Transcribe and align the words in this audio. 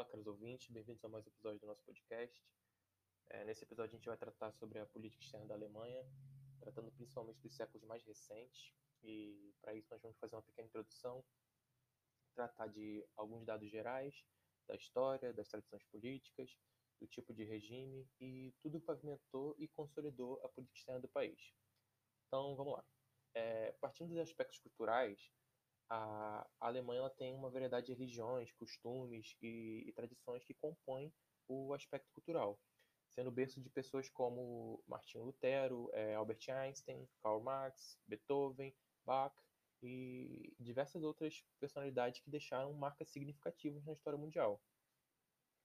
Olá, 0.00 0.08
caros 0.08 0.26
ouvintes, 0.26 0.70
bem-vindos 0.70 1.04
a 1.04 1.10
mais 1.10 1.26
um 1.26 1.28
episódio 1.28 1.60
do 1.60 1.66
nosso 1.66 1.84
podcast. 1.84 2.42
É, 3.28 3.44
nesse 3.44 3.64
episódio, 3.64 3.92
a 3.92 3.96
gente 3.98 4.06
vai 4.06 4.16
tratar 4.16 4.50
sobre 4.50 4.78
a 4.78 4.86
política 4.86 5.22
externa 5.22 5.46
da 5.46 5.54
Alemanha, 5.54 6.02
tratando 6.58 6.90
principalmente 6.92 7.38
dos 7.42 7.54
séculos 7.54 7.86
mais 7.86 8.02
recentes. 8.06 8.72
E 9.02 9.54
para 9.60 9.74
isso, 9.74 9.88
nós 9.90 10.00
vamos 10.00 10.16
fazer 10.16 10.36
uma 10.36 10.42
pequena 10.42 10.68
introdução, 10.68 11.22
tratar 12.34 12.68
de 12.68 13.06
alguns 13.14 13.44
dados 13.44 13.68
gerais 13.70 14.24
da 14.66 14.74
história, 14.74 15.34
das 15.34 15.48
tradições 15.48 15.84
políticas, 15.84 16.58
do 16.98 17.06
tipo 17.06 17.34
de 17.34 17.44
regime 17.44 18.08
e 18.18 18.54
tudo 18.62 18.80
que 18.80 18.86
pavimentou 18.86 19.54
e 19.58 19.68
consolidou 19.68 20.40
a 20.42 20.48
política 20.48 20.78
externa 20.78 21.00
do 21.02 21.08
país. 21.08 21.52
Então, 22.26 22.56
vamos 22.56 22.72
lá. 22.72 22.84
É, 23.34 23.72
partindo 23.72 24.08
dos 24.08 24.18
aspectos 24.18 24.58
culturais, 24.60 25.30
a, 25.90 26.48
Alemanha 26.60 27.10
tem 27.10 27.34
uma 27.34 27.50
variedade 27.50 27.86
de 27.86 27.92
religiões, 27.92 28.52
costumes 28.52 29.36
e, 29.42 29.84
e 29.86 29.92
tradições 29.92 30.44
que 30.44 30.54
compõem 30.54 31.12
o 31.48 31.74
aspecto 31.74 32.08
cultural, 32.12 32.60
sendo 33.08 33.30
berço 33.30 33.60
de 33.60 33.68
pessoas 33.68 34.08
como 34.08 34.82
Martinho 34.86 35.24
Lutero, 35.24 35.90
é, 35.92 36.14
Albert 36.14 36.48
Einstein, 36.48 37.08
Karl 37.20 37.42
Marx, 37.42 37.98
Beethoven, 38.06 38.72
Bach 39.04 39.34
e 39.82 40.54
diversas 40.60 41.02
outras 41.02 41.44
personalidades 41.58 42.20
que 42.20 42.30
deixaram 42.30 42.72
marcas 42.72 43.10
significativas 43.10 43.84
na 43.84 43.92
história 43.92 44.18
mundial. 44.18 44.62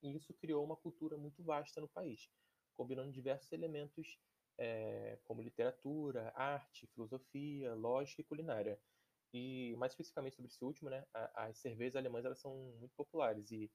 E 0.02 0.16
isso 0.16 0.34
criou 0.34 0.64
uma 0.64 0.76
cultura 0.76 1.16
muito 1.16 1.42
vasta 1.42 1.80
no 1.80 1.88
país, 1.88 2.28
combinando 2.74 3.12
diversos 3.12 3.52
elementos 3.52 4.18
é, 4.58 5.18
como 5.24 5.42
literatura, 5.42 6.32
arte, 6.34 6.86
filosofia, 6.88 7.74
lógica 7.74 8.22
e 8.22 8.24
culinária. 8.24 8.80
E 9.32 9.74
mais 9.76 9.92
especificamente 9.92 10.36
sobre 10.36 10.48
esse 10.48 10.64
último, 10.64 10.88
né, 10.88 11.04
as 11.34 11.58
cervejas 11.58 11.96
alemãs 11.96 12.24
elas 12.24 12.40
são 12.40 12.54
muito 12.78 12.94
populares 12.96 13.50
e 13.50 13.70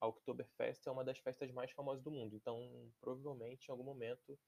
a 0.00 0.06
Oktoberfest 0.06 0.86
é 0.86 0.90
uma 0.90 1.04
das 1.04 1.18
festas 1.18 1.50
mais 1.52 1.70
famosas 1.72 2.02
do 2.02 2.10
mundo. 2.10 2.36
Então, 2.36 2.92
provavelmente, 3.00 3.68
em 3.68 3.70
algum 3.70 3.84
momento, 3.84 4.38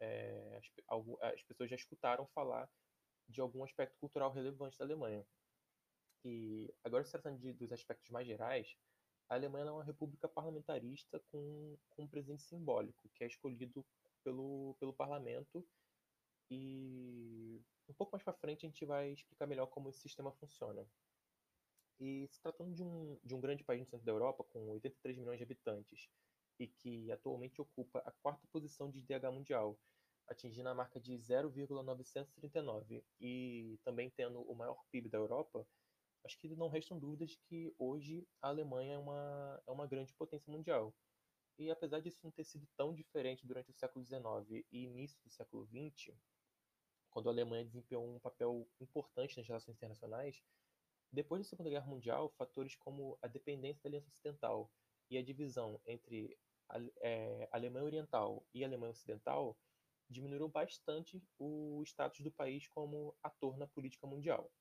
é, 0.00 0.58
as, 0.58 1.34
as, 1.34 1.42
pessoas 1.42 1.70
já 1.70 1.76
escutaram 1.76 2.26
falar 2.28 2.68
de 3.28 3.40
algum 3.40 3.64
aspecto 3.64 3.98
cultural 3.98 4.30
relevante 4.32 4.78
da 4.78 4.84
Alemanha. 4.84 5.26
E 6.24 6.72
agora, 6.82 7.04
se 7.04 7.12
tratando 7.12 7.38
de, 7.38 7.52
dos 7.52 7.72
aspectos 7.72 8.10
mais 8.10 8.26
gerais, 8.26 8.76
a 9.28 9.34
Alemanha 9.34 9.66
é 9.66 9.72
uma 9.72 9.84
república 9.84 10.28
parlamentarista 10.28 11.20
com, 11.30 11.76
com 11.90 12.04
um 12.04 12.08
presidente 12.08 12.42
simbólico, 12.42 13.08
que 13.14 13.24
é 13.24 13.26
escolhido 13.26 13.84
pelo, 14.24 14.76
pelo 14.80 14.94
parlamento 14.94 15.66
e 16.50 17.62
um 17.88 17.94
pouco 17.94 18.12
mais 18.12 18.22
para 18.22 18.32
frente 18.34 18.66
a 18.66 18.68
gente 18.68 18.84
vai 18.84 19.12
explicar 19.12 19.46
melhor 19.46 19.66
como 19.66 19.88
esse 19.88 20.00
sistema 20.00 20.32
funciona. 20.32 20.86
E 21.98 22.26
se 22.28 22.40
tratando 22.40 22.74
de 22.74 22.82
um, 22.82 23.18
de 23.24 23.34
um 23.34 23.40
grande 23.40 23.64
país 23.64 23.80
no 23.80 23.86
centro 23.86 24.04
da 24.04 24.12
Europa, 24.12 24.44
com 24.44 24.68
83 24.70 25.16
milhões 25.16 25.38
de 25.38 25.44
habitantes, 25.44 26.08
e 26.58 26.66
que 26.66 27.10
atualmente 27.10 27.60
ocupa 27.60 28.00
a 28.00 28.12
quarta 28.22 28.46
posição 28.52 28.90
de 28.90 28.98
IDH 28.98 29.30
mundial, 29.32 29.78
atingindo 30.28 30.68
a 30.68 30.74
marca 30.74 31.00
de 31.00 31.16
0,939, 31.16 33.04
e 33.20 33.78
também 33.84 34.10
tendo 34.10 34.40
o 34.42 34.54
maior 34.54 34.82
PIB 34.90 35.08
da 35.08 35.18
Europa, 35.18 35.66
acho 36.24 36.38
que 36.38 36.54
não 36.54 36.68
restam 36.68 36.98
dúvidas 36.98 37.30
de 37.30 37.38
que 37.38 37.74
hoje 37.78 38.26
a 38.42 38.48
Alemanha 38.48 38.94
é 38.94 38.98
uma, 38.98 39.62
é 39.66 39.70
uma 39.70 39.86
grande 39.86 40.12
potência 40.14 40.52
mundial. 40.52 40.94
E 41.58 41.70
apesar 41.70 42.00
disso 42.00 42.20
não 42.22 42.30
ter 42.30 42.44
sido 42.44 42.66
tão 42.76 42.92
diferente 42.92 43.46
durante 43.46 43.70
o 43.70 43.74
século 43.74 44.04
XIX 44.04 44.66
e 44.70 44.84
início 44.84 45.18
do 45.24 45.30
século 45.30 45.66
XX, 45.66 46.14
quando 47.16 47.30
a 47.30 47.32
Alemanha 47.32 47.64
desempenhou 47.64 48.06
um 48.06 48.18
papel 48.18 48.68
importante 48.78 49.38
nas 49.38 49.46
relações 49.46 49.74
internacionais, 49.74 50.44
depois 51.10 51.40
da 51.40 51.48
Segunda 51.48 51.70
Guerra 51.70 51.86
Mundial, 51.86 52.28
fatores 52.36 52.76
como 52.76 53.18
a 53.22 53.26
dependência 53.26 53.82
da 53.84 53.88
Aliança 53.88 54.10
Ocidental 54.10 54.70
e 55.08 55.16
a 55.16 55.22
divisão 55.22 55.80
entre 55.86 56.38
a, 56.68 56.76
é, 57.00 57.48
a 57.50 57.56
Alemanha 57.56 57.86
Oriental 57.86 58.46
e 58.52 58.62
a 58.62 58.66
Alemanha 58.66 58.90
Ocidental 58.90 59.58
diminuíram 60.10 60.50
bastante 60.50 61.26
o 61.38 61.82
status 61.86 62.20
do 62.20 62.30
país 62.30 62.68
como 62.68 63.16
ator 63.22 63.56
na 63.56 63.66
política 63.66 64.06
mundial. 64.06 64.52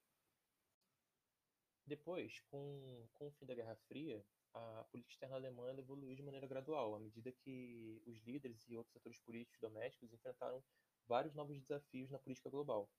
Depois, 1.86 2.40
com, 2.50 3.06
com 3.16 3.28
o 3.28 3.32
fim 3.32 3.46
da 3.46 3.54
Guerra 3.54 3.76
Fria, 3.90 4.26
a 4.54 4.86
política 4.86 5.12
externa 5.12 5.36
alemã 5.36 5.76
evoluiu 5.78 6.16
de 6.16 6.24
maneira 6.24 6.48
gradual, 6.48 6.96
à 6.96 7.00
medida 7.02 7.34
que 7.34 8.02
os 8.06 8.18
líderes 8.22 8.66
e 8.70 8.78
outros 8.78 8.96
atores 8.96 9.20
políticos 9.20 9.60
domésticos 9.60 10.14
enfrentaram 10.14 10.64
vários 11.08 11.34
novos 11.34 11.60
desafios 11.60 12.10
na 12.10 12.20
política 12.20 12.50
global. 12.50 12.90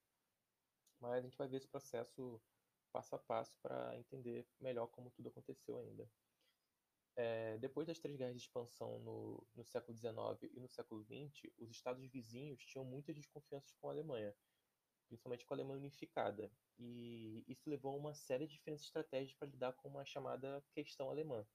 Mas 1.00 1.12
a 1.12 1.21
gente 1.21 1.37
vai 1.37 1.49
ver 1.49 1.59
esse 1.59 1.69
processo 1.69 2.41
passo 2.93 3.15
a 3.15 3.19
passo 3.19 3.59
para 3.61 3.97
entender 3.99 4.47
melhor 4.61 4.87
como 4.89 5.11
tudo 5.11 5.28
aconteceu 5.28 5.78
ainda. 5.78 6.09
É, 7.16 7.56
depois 7.59 7.87
das 7.87 7.99
três 7.99 8.16
guerras 8.16 8.37
de 8.37 8.43
expansão 8.43 8.99
no, 9.00 9.47
no 9.55 9.65
século 9.65 9.97
XIX 9.97 10.53
e 10.55 10.61
no 10.61 10.69
século 10.69 11.03
XX, 11.03 11.50
os 11.59 11.71
estados 11.71 12.06
vizinhos 12.11 12.65
tinham 12.65 12.84
muitas 12.84 13.15
desconfianças 13.15 13.72
com 13.81 13.89
a 13.89 13.93
Alemanha, 13.93 14.34
principalmente 15.09 15.45
com 15.47 15.55
a 15.55 15.56
Alemanha 15.56 15.78
unificada, 15.78 16.50
e 16.78 17.43
isso 17.49 17.71
levou 17.71 17.95
a 17.95 17.97
uma 17.97 18.15
série 18.15 18.47
de 18.47 18.55
diferentes 18.55 18.84
estratégias 18.84 19.34
para 19.34 19.49
lidar 19.49 19.72
com 19.75 19.89
uma 19.89 20.05
chamada 20.05 20.62
questão 20.72 21.09
alemã. 21.09 21.47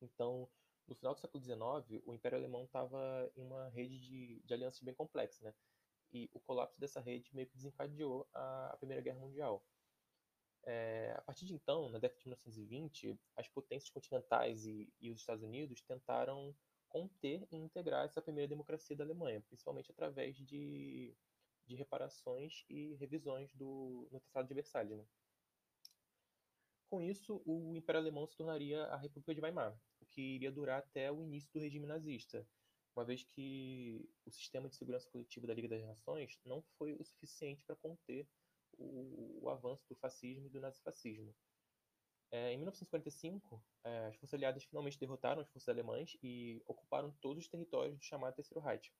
Então, 0.00 0.48
no 0.88 0.94
final 0.94 1.14
do 1.14 1.20
século 1.20 1.42
XIX, 1.44 2.02
o 2.06 2.14
Império 2.14 2.38
Alemão 2.38 2.64
estava 2.64 3.30
em 3.36 3.42
uma 3.42 3.68
rede 3.68 4.00
de, 4.00 4.40
de 4.42 4.54
alianças 4.54 4.80
bem 4.80 4.94
complexa, 4.94 5.44
né? 5.44 5.54
E 6.10 6.30
o 6.32 6.40
colapso 6.40 6.80
dessa 6.80 7.00
rede 7.00 7.34
meio 7.34 7.46
que 7.46 7.54
desencadeou 7.54 8.26
a, 8.32 8.70
a 8.72 8.76
Primeira 8.78 9.02
Guerra 9.02 9.18
Mundial. 9.18 9.62
É, 10.64 11.14
a 11.16 11.22
partir 11.22 11.44
de 11.44 11.54
então, 11.54 11.88
na 11.90 11.98
década 11.98 12.18
de 12.18 12.26
1920, 12.26 13.18
as 13.36 13.48
potências 13.48 13.90
continentais 13.90 14.64
e, 14.66 14.90
e, 15.00 15.10
os 15.10 15.20
Estados 15.20 15.44
Unidos 15.44 15.82
tentaram 15.82 16.54
conter 16.88 17.46
e 17.52 17.56
integrar 17.56 18.06
essa 18.06 18.22
primeira 18.22 18.48
democracia 18.48 18.96
da 18.96 19.04
Alemanha, 19.04 19.42
principalmente 19.42 19.90
através 19.90 20.36
de, 20.36 21.14
de 21.66 21.74
reparações 21.76 22.64
e 22.68 22.94
revisões 22.94 23.54
do, 23.54 24.08
no 24.10 24.20
Tratado 24.20 24.48
de 24.48 24.54
Versalhes. 24.54 24.96
Né? 24.96 25.04
Com 26.88 27.02
isso, 27.02 27.42
o 27.44 27.76
Império 27.76 28.00
Alemão 28.00 28.26
se 28.26 28.36
tornaria 28.36 28.84
a 28.84 28.96
República 28.96 29.34
de 29.34 29.40
Weimar, 29.42 29.78
que 30.18 30.34
iria 30.34 30.50
durar 30.50 30.80
até 30.80 31.12
o 31.12 31.22
início 31.22 31.48
do 31.52 31.60
regime 31.60 31.86
nazista, 31.86 32.44
uma 32.96 33.04
vez 33.04 33.22
que 33.22 34.04
o 34.26 34.32
sistema 34.32 34.68
de 34.68 34.74
segurança 34.74 35.08
coletiva 35.08 35.46
da 35.46 35.54
Liga 35.54 35.68
das 35.68 35.84
Nações 35.84 36.40
não 36.44 36.60
foi 36.76 36.92
o 36.94 37.04
suficiente 37.04 37.64
para 37.64 37.76
conter 37.76 38.28
o, 38.76 39.44
o, 39.44 39.48
avanço 39.48 39.86
do 39.88 39.94
fascismo 39.94 40.46
e 40.46 40.50
do 40.50 40.58
nazifascismo. 40.58 41.32
É, 42.32 42.52
em 42.52 42.56
1945, 42.56 43.64
é, 43.84 44.06
as 44.06 44.16
forças 44.16 44.34
aliadas 44.34 44.64
finalmente 44.64 44.98
derrotaram 44.98 45.40
as 45.40 45.48
forças 45.50 45.68
alemãs 45.68 46.16
e 46.20 46.60
ocuparam 46.66 47.12
todos 47.20 47.44
os 47.44 47.48
territórios 47.48 47.96
do 47.96 48.02
chamado 48.02 48.34
Terceiro 48.34 48.60
Reich. 48.60 48.92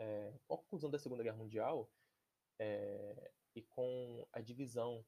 É, 0.00 0.34
com 0.48 0.54
a 0.54 0.58
conclusão 0.58 0.90
da 0.90 0.98
Segunda 0.98 1.22
Guerra 1.22 1.36
Mundial 1.36 1.88
é, 2.58 3.30
e 3.54 3.62
com 3.62 4.26
a 4.32 4.40
divisão 4.40 5.06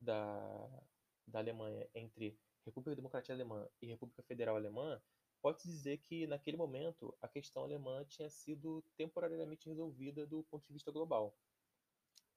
da, 0.00 0.82
da 1.24 1.38
Alemanha 1.38 1.88
entre 1.94 2.36
República 2.64 2.96
Democrática 2.96 3.32
Alemã 3.32 3.68
e 3.80 3.86
República 3.86 4.22
Federal 4.22 4.56
Alemã, 4.56 5.00
pode-se 5.40 5.68
dizer 5.68 5.98
que, 5.98 6.26
naquele 6.26 6.56
momento, 6.56 7.16
a 7.20 7.28
questão 7.28 7.62
alemã 7.62 8.04
tinha 8.04 8.28
sido 8.28 8.82
temporariamente 8.96 9.68
resolvida 9.68 10.26
do 10.26 10.42
ponto 10.44 10.66
de 10.66 10.72
vista 10.72 10.90
global. 10.90 11.36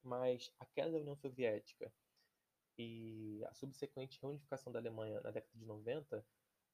Mas 0.04 0.52
a 0.59 0.66
queda 0.66 0.92
da 0.92 0.98
União 0.98 1.16
Soviética 1.16 1.92
e 2.78 3.44
a 3.46 3.54
subsequente 3.54 4.20
reunificação 4.22 4.72
da 4.72 4.80
Alemanha 4.80 5.22
na 5.22 5.32
década 5.32 5.58
de 5.58 5.66
90 5.66 6.26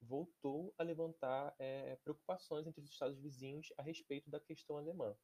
voltou 0.01 0.73
a 0.77 0.83
levantar 0.83 1.55
é, 1.57 1.95
preocupações 1.97 2.67
entre 2.67 2.81
os 2.81 2.89
Estados 2.89 3.19
vizinhos 3.19 3.73
a 3.77 3.81
respeito 3.81 4.29
da 4.29 4.39
questão 4.39 4.77
alemã. 4.77 5.15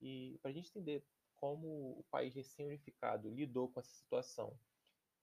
E 0.00 0.38
para 0.40 0.50
a 0.50 0.54
gente 0.54 0.70
entender 0.70 1.04
como 1.36 1.98
o 1.98 2.04
país 2.10 2.34
recém-unificado 2.34 3.28
lidou 3.30 3.68
com 3.68 3.80
essa 3.80 3.94
situação 3.94 4.56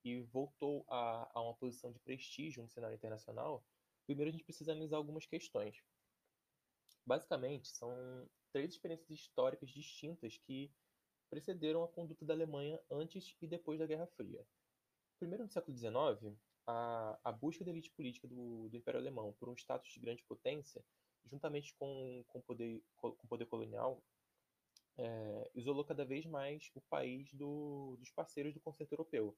e 0.03 0.21
voltou 0.21 0.85
a, 0.89 1.29
a 1.33 1.41
uma 1.41 1.53
posição 1.53 1.91
de 1.91 1.99
prestígio 1.99 2.63
no 2.63 2.69
cenário 2.69 2.95
internacional, 2.95 3.63
primeiro 4.05 4.29
a 4.29 4.31
gente 4.31 4.43
precisa 4.43 4.71
analisar 4.71 4.97
algumas 4.97 5.25
questões. 5.25 5.83
Basicamente, 7.05 7.67
são 7.67 8.27
três 8.51 8.71
experiências 8.71 9.09
históricas 9.09 9.69
distintas 9.69 10.37
que 10.37 10.71
precederam 11.29 11.83
a 11.83 11.87
conduta 11.87 12.25
da 12.25 12.33
Alemanha 12.33 12.79
antes 12.89 13.35
e 13.41 13.47
depois 13.47 13.79
da 13.79 13.87
Guerra 13.87 14.07
Fria. 14.07 14.45
Primeiro, 15.17 15.43
no 15.43 15.49
século 15.49 15.75
XIX, 15.75 16.37
a, 16.67 17.19
a 17.23 17.31
busca 17.31 17.63
da 17.63 17.71
elite 17.71 17.91
política 17.91 18.27
do, 18.27 18.69
do, 18.69 18.77
Império 18.77 18.99
Alemão 18.99 19.33
por 19.39 19.49
um 19.49 19.55
status 19.55 19.91
de 19.91 19.99
grande 19.99 20.23
potência, 20.23 20.83
juntamente 21.25 21.73
com, 21.75 22.23
com, 22.27 22.41
poder, 22.41 22.83
com 22.97 23.27
poder 23.27 23.45
colonial, 23.45 24.03
é, 24.97 25.51
isolou 25.55 25.85
cada 25.85 26.05
vez 26.05 26.25
mais 26.25 26.69
o 26.75 26.81
país 26.81 27.31
do, 27.33 27.95
dos 27.99 28.11
parceiros 28.11 28.53
do 28.53 28.59
concerto 28.59 28.93
europeu, 28.93 29.35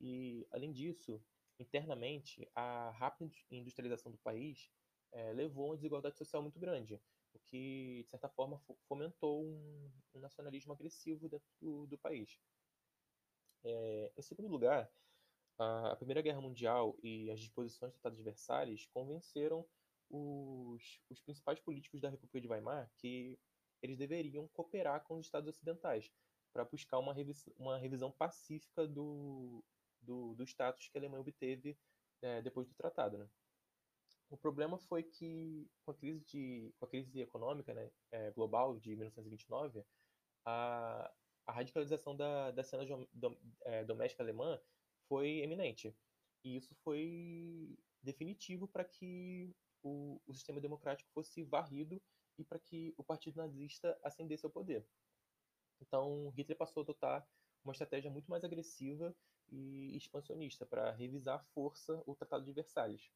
e, 0.00 0.46
além 0.50 0.72
disso, 0.72 1.22
internamente, 1.58 2.48
a 2.54 2.90
rápida 2.90 3.30
industrialização 3.50 4.10
do 4.10 4.18
país 4.18 4.70
é, 5.12 5.32
levou 5.32 5.64
a 5.64 5.68
uma 5.68 5.76
desigualdade 5.76 6.18
social 6.18 6.42
muito 6.42 6.58
grande, 6.58 7.00
o 7.32 7.38
que, 7.38 8.02
de 8.04 8.10
certa 8.10 8.28
forma, 8.28 8.60
fomentou 8.88 9.44
um, 9.44 9.90
um 10.14 10.20
nacionalismo 10.20 10.72
agressivo 10.72 11.28
dentro 11.28 11.48
do, 11.60 11.86
do 11.86 11.98
país. 11.98 12.38
É, 13.64 14.12
em 14.16 14.22
segundo 14.22 14.48
lugar, 14.48 14.90
A 15.58 15.96
Primeira 15.96 16.20
Guerra 16.20 16.40
Mundial 16.40 16.96
e 17.02 17.30
as 17.30 17.40
disposições 17.40 17.92
do 17.92 17.94
Tratado 17.94 18.16
de 18.16 18.22
Versalhes 18.22 18.86
convenceram 18.86 19.66
os, 20.10 21.00
os 21.08 21.20
principais 21.22 21.60
políticos 21.60 22.00
da 22.00 22.10
República 22.10 22.40
de 22.40 22.48
Weimar 22.48 22.90
que 22.98 23.38
eles 23.82 23.96
deveriam 23.96 24.48
cooperar 24.48 25.02
com 25.04 25.16
os 25.16 25.26
Estados 25.26 25.48
ocidentais 25.48 26.10
para 26.52 26.64
buscar 26.64 26.98
uma, 26.98 27.12
revis, 27.12 27.44
uma 27.56 27.78
revisão 27.78 28.12
pacífica 28.12 28.86
do, 28.86 29.64
do, 30.04 30.34
do 30.34 30.44
status 30.44 30.88
que 30.88 30.96
a 30.96 31.00
Alemanha 31.00 31.20
obteve 31.20 31.76
é, 32.22 32.40
depois 32.42 32.68
do 32.68 32.74
tratado. 32.74 33.18
Né? 33.18 33.28
O 34.30 34.36
problema 34.36 34.78
foi 34.78 35.02
que, 35.02 35.68
com 35.84 35.90
a 35.90 35.94
crise, 35.94 36.24
de, 36.24 36.72
com 36.78 36.86
a 36.86 36.88
crise 36.88 37.20
econômica 37.20 37.74
né, 37.74 37.90
é, 38.10 38.30
global 38.30 38.78
de 38.78 38.90
1929, 38.90 39.84
a, 40.44 41.12
a 41.46 41.52
radicalização 41.52 42.16
da, 42.16 42.50
da 42.50 42.64
cena 42.64 42.84
é, 43.62 43.84
doméstica 43.84 44.22
alemã 44.22 44.60
foi 45.08 45.40
eminente. 45.40 45.94
E 46.42 46.56
isso 46.56 46.74
foi 46.82 47.78
definitivo 48.02 48.68
para 48.68 48.84
que 48.84 49.54
o, 49.82 50.20
o 50.26 50.34
sistema 50.34 50.60
democrático 50.60 51.10
fosse 51.12 51.42
varrido 51.42 52.00
e 52.38 52.44
para 52.44 52.58
que 52.58 52.92
o 52.96 53.04
partido 53.04 53.36
nazista 53.36 53.98
ascendesse 54.02 54.44
ao 54.44 54.50
poder. 54.50 54.86
Então, 55.80 56.30
Hitler 56.30 56.56
passou 56.56 56.80
a 56.80 56.84
adotar 56.84 57.26
uma 57.64 57.72
estratégia 57.72 58.10
muito 58.10 58.30
mais 58.30 58.44
agressiva 58.44 59.14
e 59.50 59.96
expansionista 59.96 60.66
para 60.66 60.90
revisar 60.92 61.36
à 61.36 61.44
força 61.54 62.02
o 62.06 62.14
Tratado 62.14 62.44
de 62.44 62.52
Versalhes. 62.52 63.10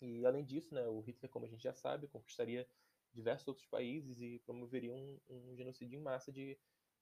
E, 0.00 0.26
além 0.26 0.44
disso, 0.44 0.74
né, 0.74 0.86
o 0.88 1.00
Hitler, 1.00 1.30
como 1.30 1.44
a 1.44 1.48
gente 1.48 1.62
já 1.62 1.72
sabe, 1.72 2.08
conquistaria 2.08 2.68
diversos 3.12 3.46
outros 3.46 3.66
países 3.66 4.20
e 4.20 4.38
promoveria 4.40 4.92
um, 4.92 5.20
um 5.28 5.56
genocídio 5.56 5.98
em 5.98 6.02
massa 6.02 6.32
de, 6.32 6.58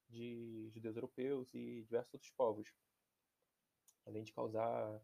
de 0.09 0.69
judeus 0.71 0.97
europeus 0.97 1.55
e 1.55 1.83
diversos 1.85 2.15
outros 2.15 2.31
povos, 2.33 2.75
além 4.05 4.25
de 4.25 4.33
causar 4.33 5.01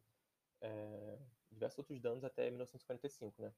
é, 0.60 1.18
diversos 1.50 1.78
outros 1.78 2.00
danos 2.00 2.24
até 2.24 2.50
1945, 2.50 3.40
né? 3.40 3.54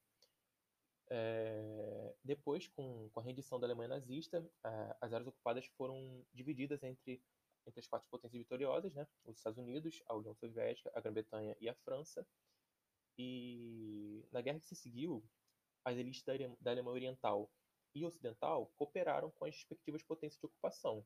É, 1.11 2.15
depois, 2.23 2.69
com, 2.69 3.09
com, 3.11 3.21
a 3.21 3.23
rendição 3.23 3.59
da 3.59 3.67
Alemanha 3.67 3.89
nazista, 3.89 4.47
as 5.01 5.13
áreas 5.13 5.27
ocupadas 5.27 5.65
foram 5.67 6.23
divididas 6.35 6.83
entre, 6.83 7.23
entre 7.69 7.81
as 7.81 7.87
quatro 7.87 8.09
potências 8.11 8.41
vitoriosas, 8.41 8.95
né? 8.95 9.07
os 9.25 9.37
Estados 9.37 9.59
Unidos, 9.59 10.03
a 10.07 10.15
União 10.15 10.35
Soviética, 10.35 10.91
a 10.95 11.01
Grã-Bretanha 11.01 11.57
e 11.61 11.69
a 11.69 11.75
França. 11.75 12.27
E 13.17 14.25
na 14.33 14.41
guerra 14.41 14.61
que 14.61 14.67
se 14.67 14.75
seguiu, 14.75 15.25
as 15.85 15.97
elites 15.97 16.23
da, 16.61 16.71
Alemanha 16.71 16.95
Oriental 16.95 17.51
e 17.95 18.05
Ocidental 18.05 18.67
cooperaram 18.77 19.31
com 19.31 19.45
as 19.45 19.55
respectivas 19.55 20.03
potências 20.03 20.41
de 20.41 20.47
ocupação, 20.47 21.05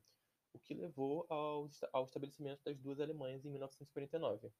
o 0.53 0.59
que 0.59 0.73
levou 0.73 1.25
ao, 1.29 1.69
ao 1.91 2.05
estabelecimento 2.05 2.61
das 2.63 2.79
duas 2.79 2.99
Alemanhas 2.99 3.43
em 3.45 3.49
1949. 3.49 4.51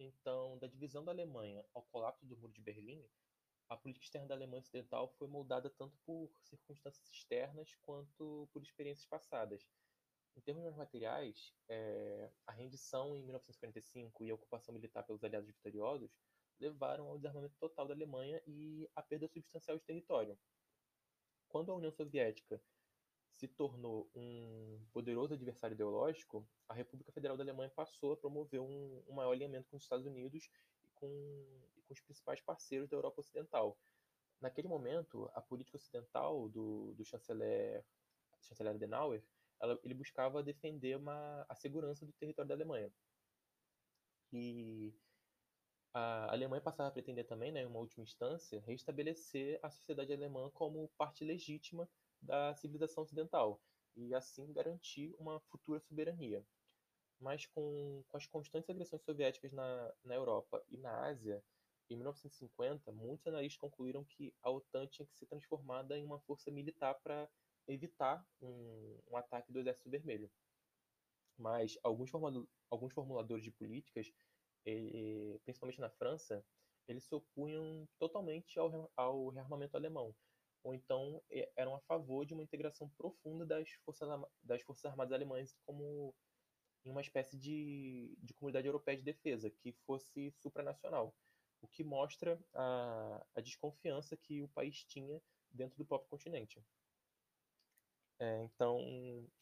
Então, 0.00 0.58
da 0.58 0.66
divisão 0.66 1.04
da 1.04 1.12
Alemanha 1.12 1.64
ao 1.74 1.82
colapso 1.82 2.24
do 2.26 2.36
Muro 2.36 2.52
de 2.52 2.60
Berlim, 2.60 3.04
a 3.68 3.76
política 3.76 4.06
externa 4.06 4.28
da 4.28 4.34
Alemanha 4.34 4.60
Ocidental 4.60 5.08
foi 5.18 5.28
moldada 5.28 5.68
tanto 5.70 5.96
por 6.06 6.30
circunstâncias 6.42 7.10
externas 7.10 7.74
quanto 7.82 8.48
por 8.52 8.62
experiências 8.62 9.06
passadas. 9.06 9.66
Em 10.38 10.40
termos 10.40 10.76
materiais, 10.76 11.52
é, 11.68 12.30
a 12.46 12.52
rendição 12.52 13.16
em 13.16 13.24
1945 13.24 14.24
e 14.24 14.30
a 14.30 14.34
ocupação 14.36 14.72
militar 14.72 15.02
pelos 15.02 15.24
aliados 15.24 15.48
vitoriosos 15.48 16.16
levaram 16.60 17.08
ao 17.08 17.16
desarmamento 17.16 17.56
total 17.58 17.88
da 17.88 17.92
Alemanha 17.92 18.40
e 18.46 18.88
à 18.94 19.02
perda 19.02 19.26
substancial 19.26 19.76
de 19.76 19.82
território. 19.82 20.38
Quando 21.48 21.72
a 21.72 21.74
União 21.74 21.90
Soviética 21.90 22.62
se 23.32 23.48
tornou 23.48 24.08
um 24.14 24.80
poderoso 24.92 25.34
adversário 25.34 25.74
ideológico, 25.74 26.48
a 26.68 26.74
República 26.74 27.10
Federal 27.10 27.36
da 27.36 27.42
Alemanha 27.42 27.72
passou 27.74 28.12
a 28.12 28.16
promover 28.16 28.60
um, 28.60 29.02
um 29.08 29.14
maior 29.14 29.32
alinhamento 29.32 29.68
com 29.68 29.76
os 29.76 29.82
Estados 29.82 30.06
Unidos 30.06 30.48
e 30.84 30.88
com, 30.94 31.08
e 31.76 31.82
com, 31.82 31.92
os 31.92 32.00
principais 32.00 32.40
parceiros 32.40 32.88
da 32.88 32.96
Europa 32.96 33.20
Ocidental. 33.22 33.76
Naquele 34.40 34.68
momento, 34.68 35.28
a 35.34 35.40
política 35.40 35.78
ocidental 35.78 36.48
do, 36.48 36.94
do 36.94 37.04
chanceler, 37.04 37.84
chanceler 38.40 38.72
Adenauer, 38.72 39.20
ela, 39.60 39.78
ele 39.82 39.94
buscava 39.94 40.42
defender 40.42 40.96
uma, 40.96 41.44
a 41.48 41.54
segurança 41.54 42.06
do 42.06 42.12
território 42.12 42.48
da 42.48 42.54
Alemanha. 42.54 42.92
E 44.32 44.94
a 45.94 46.32
Alemanha 46.32 46.60
passava 46.60 46.88
a 46.88 46.92
pretender 46.92 47.26
também, 47.26 47.50
né, 47.50 47.62
em 47.62 47.66
uma 47.66 47.80
última 47.80 48.04
instância, 48.04 48.62
restabelecer 48.66 49.58
a 49.62 49.70
sociedade 49.70 50.12
alemã 50.12 50.50
como 50.50 50.88
parte 50.96 51.24
legítima 51.24 51.88
da 52.20 52.54
civilização 52.54 53.02
ocidental 53.02 53.60
e 53.96 54.14
assim 54.14 54.52
garantir 54.52 55.14
uma 55.18 55.40
futura 55.40 55.80
soberania. 55.80 56.44
Mas 57.20 57.46
com, 57.46 58.04
com 58.06 58.16
as 58.16 58.26
constantes 58.26 58.70
agressões 58.70 59.02
soviéticas 59.02 59.52
na, 59.52 59.92
na 60.04 60.14
Europa 60.14 60.62
e 60.68 60.76
na 60.76 61.06
Ásia, 61.06 61.42
em 61.90 61.96
1950, 61.96 62.92
muitos 62.92 63.26
analistas 63.26 63.58
concluíram 63.58 64.04
que 64.04 64.32
a 64.42 64.50
OTAN 64.50 64.86
tinha 64.86 65.06
que 65.06 65.16
ser 65.16 65.26
transformada 65.26 65.98
em 65.98 66.04
uma 66.04 66.20
força 66.20 66.50
militar 66.50 66.94
para 67.02 67.28
evitar 67.68 68.26
um, 68.40 68.98
um, 69.10 69.16
ataque 69.16 69.52
do 69.52 69.60
Exército 69.60 69.90
Vermelho. 69.90 70.30
Mas 71.36 71.78
alguns, 71.82 72.10
alguns 72.70 72.92
formuladores 72.92 73.44
de 73.44 73.52
políticas, 73.52 74.10
e, 74.66 75.38
principalmente 75.44 75.80
na 75.80 75.90
França, 75.90 76.44
eles 76.88 77.04
se 77.04 77.14
opunham 77.14 77.86
totalmente 77.98 78.58
ao, 78.58 78.90
ao 78.96 79.28
rearmamento 79.28 79.76
alemão, 79.76 80.14
ou 80.64 80.74
então 80.74 81.22
eram 81.54 81.74
a 81.74 81.80
favor 81.80 82.24
de 82.26 82.34
uma 82.34 82.42
integração 82.42 82.88
profunda 82.90 83.46
das 83.46 83.70
Forças, 83.84 84.08
das 84.42 84.62
forças 84.62 84.86
Armadas 84.86 85.12
Alemãs 85.12 85.54
como 85.64 86.14
em 86.84 86.90
uma 86.90 87.00
espécie 87.00 87.38
de, 87.38 88.16
de 88.22 88.34
comunidade 88.34 88.66
europeia 88.66 88.96
de 88.96 89.02
defesa 89.02 89.50
que 89.50 89.72
fosse 89.86 90.32
supranacional, 90.38 91.14
o 91.60 91.68
que 91.68 91.84
mostra 91.84 92.40
a, 92.54 93.26
a 93.34 93.40
desconfiança 93.40 94.16
que 94.16 94.42
o 94.42 94.48
país 94.48 94.84
tinha 94.84 95.20
dentro 95.50 95.76
do 95.76 95.84
próprio 95.84 96.08
continente. 96.08 96.62
É, 98.20 98.42
então, 98.42 98.78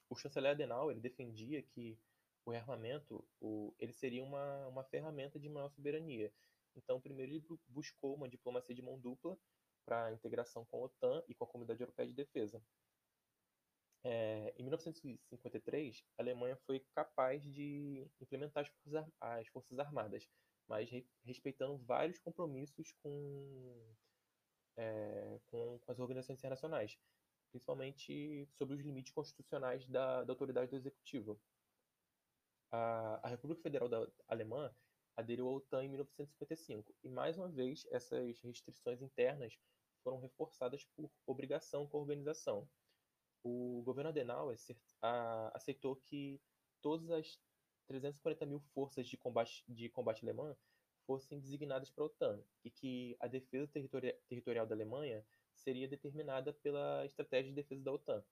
o 0.09 0.17
chanceler 0.17 0.53
Adenauer 0.53 0.93
ele 0.93 1.01
defendia 1.01 1.63
que 1.63 1.99
o 2.45 2.51
rearmamento 2.51 3.25
o, 3.41 3.75
ele 3.79 3.93
seria 3.93 4.23
uma, 4.23 4.67
uma 4.69 4.85
ferramenta 4.85 5.39
de 5.39 5.49
maior 5.49 5.71
soberania. 5.71 6.33
Então, 6.77 7.01
primeiro 7.01 7.33
ele 7.33 7.45
buscou 7.69 8.15
uma 8.15 8.29
diplomacia 8.29 8.75
de 8.75 8.83
mão 8.83 8.99
dupla 8.99 9.37
para 9.85 10.07
a 10.07 10.13
integração 10.13 10.65
com 10.67 10.79
a 10.79 10.87
OTAN 10.87 11.23
e 11.29 11.35
com 11.35 11.45
a 11.45 11.47
Comunidade 11.47 11.81
Europeia 11.81 12.09
de 12.09 12.15
Defesa. 12.15 12.63
É, 14.05 14.55
em 14.57 14.63
1953, 14.63 16.05
a 16.17 16.23
Alemanha 16.23 16.57
foi 16.67 16.81
capaz 16.95 17.43
de 17.43 18.09
implementar 18.21 18.63
as 18.63 18.69
Forças, 18.69 19.13
as 19.21 19.49
forças 19.49 19.79
Armadas, 19.79 20.29
mas 20.69 20.89
re, 20.89 21.05
respeitando 21.25 21.77
vários 21.79 22.19
compromissos 22.21 22.93
com, 23.03 23.95
é, 24.77 25.41
com, 25.47 25.79
com, 25.81 25.93
as 25.93 25.99
organizações 25.99 26.39
internacionais, 26.39 26.97
principalmente 27.51 28.47
sobre 28.53 28.75
os 28.75 28.81
limites 28.81 29.13
constitucionais 29.13 29.87
da, 29.87 30.25
da 30.25 30.33
autoridade 30.33 30.71
do 30.71 30.77
executivo. 30.77 31.41
A, 32.71 33.21
a 33.23 33.29
República 33.29 33.63
Federal 33.63 33.89
da 33.89 34.07
Alemã 34.29 34.75
aderiu 35.17 35.49
à 35.49 35.53
OTAN 35.53 35.85
em 35.85 35.89
1955, 35.89 36.95
e 37.03 37.09
mais 37.09 37.39
uma 37.39 37.49
vez 37.49 37.87
essas 37.91 38.41
restrições 38.41 39.01
internas 39.01 39.59
foram 40.03 40.19
reforçadas 40.19 40.85
por 40.95 41.11
obrigação 41.27 41.87
com 41.87 41.97
a 41.97 42.01
organização. 42.01 42.69
O 43.43 43.83
governo 43.83 44.11
Adenauer 44.11 44.57
aceitou 45.55 45.97
que 45.97 46.41
todas 46.83 47.11
as 47.11 47.41
340 47.87 48.45
mil 48.47 48.61
forças 48.75 49.09
de 49.09 49.17
combate, 49.17 49.65
de 49.69 49.89
combate 49.89 50.25
alemã 50.25 50.57
fossem 51.07 51.39
designadas 51.41 51.91
para 51.91 52.05
a 52.05 52.07
OTAN 52.07 52.43
e 52.65 52.71
que 52.71 53.17
a 53.21 53.29
defesa 53.29 53.69
territori 53.69 54.13
territorial 54.29 54.67
da 54.67 54.75
Alemanha 54.75 55.25
seria 55.57 55.89
determinada 55.89 56.53
pela 56.53 57.05
estratégia 57.05 57.51
de 57.51 57.57
defesa 57.57 57.83
da 57.83 57.93
OTAN. 57.93 58.25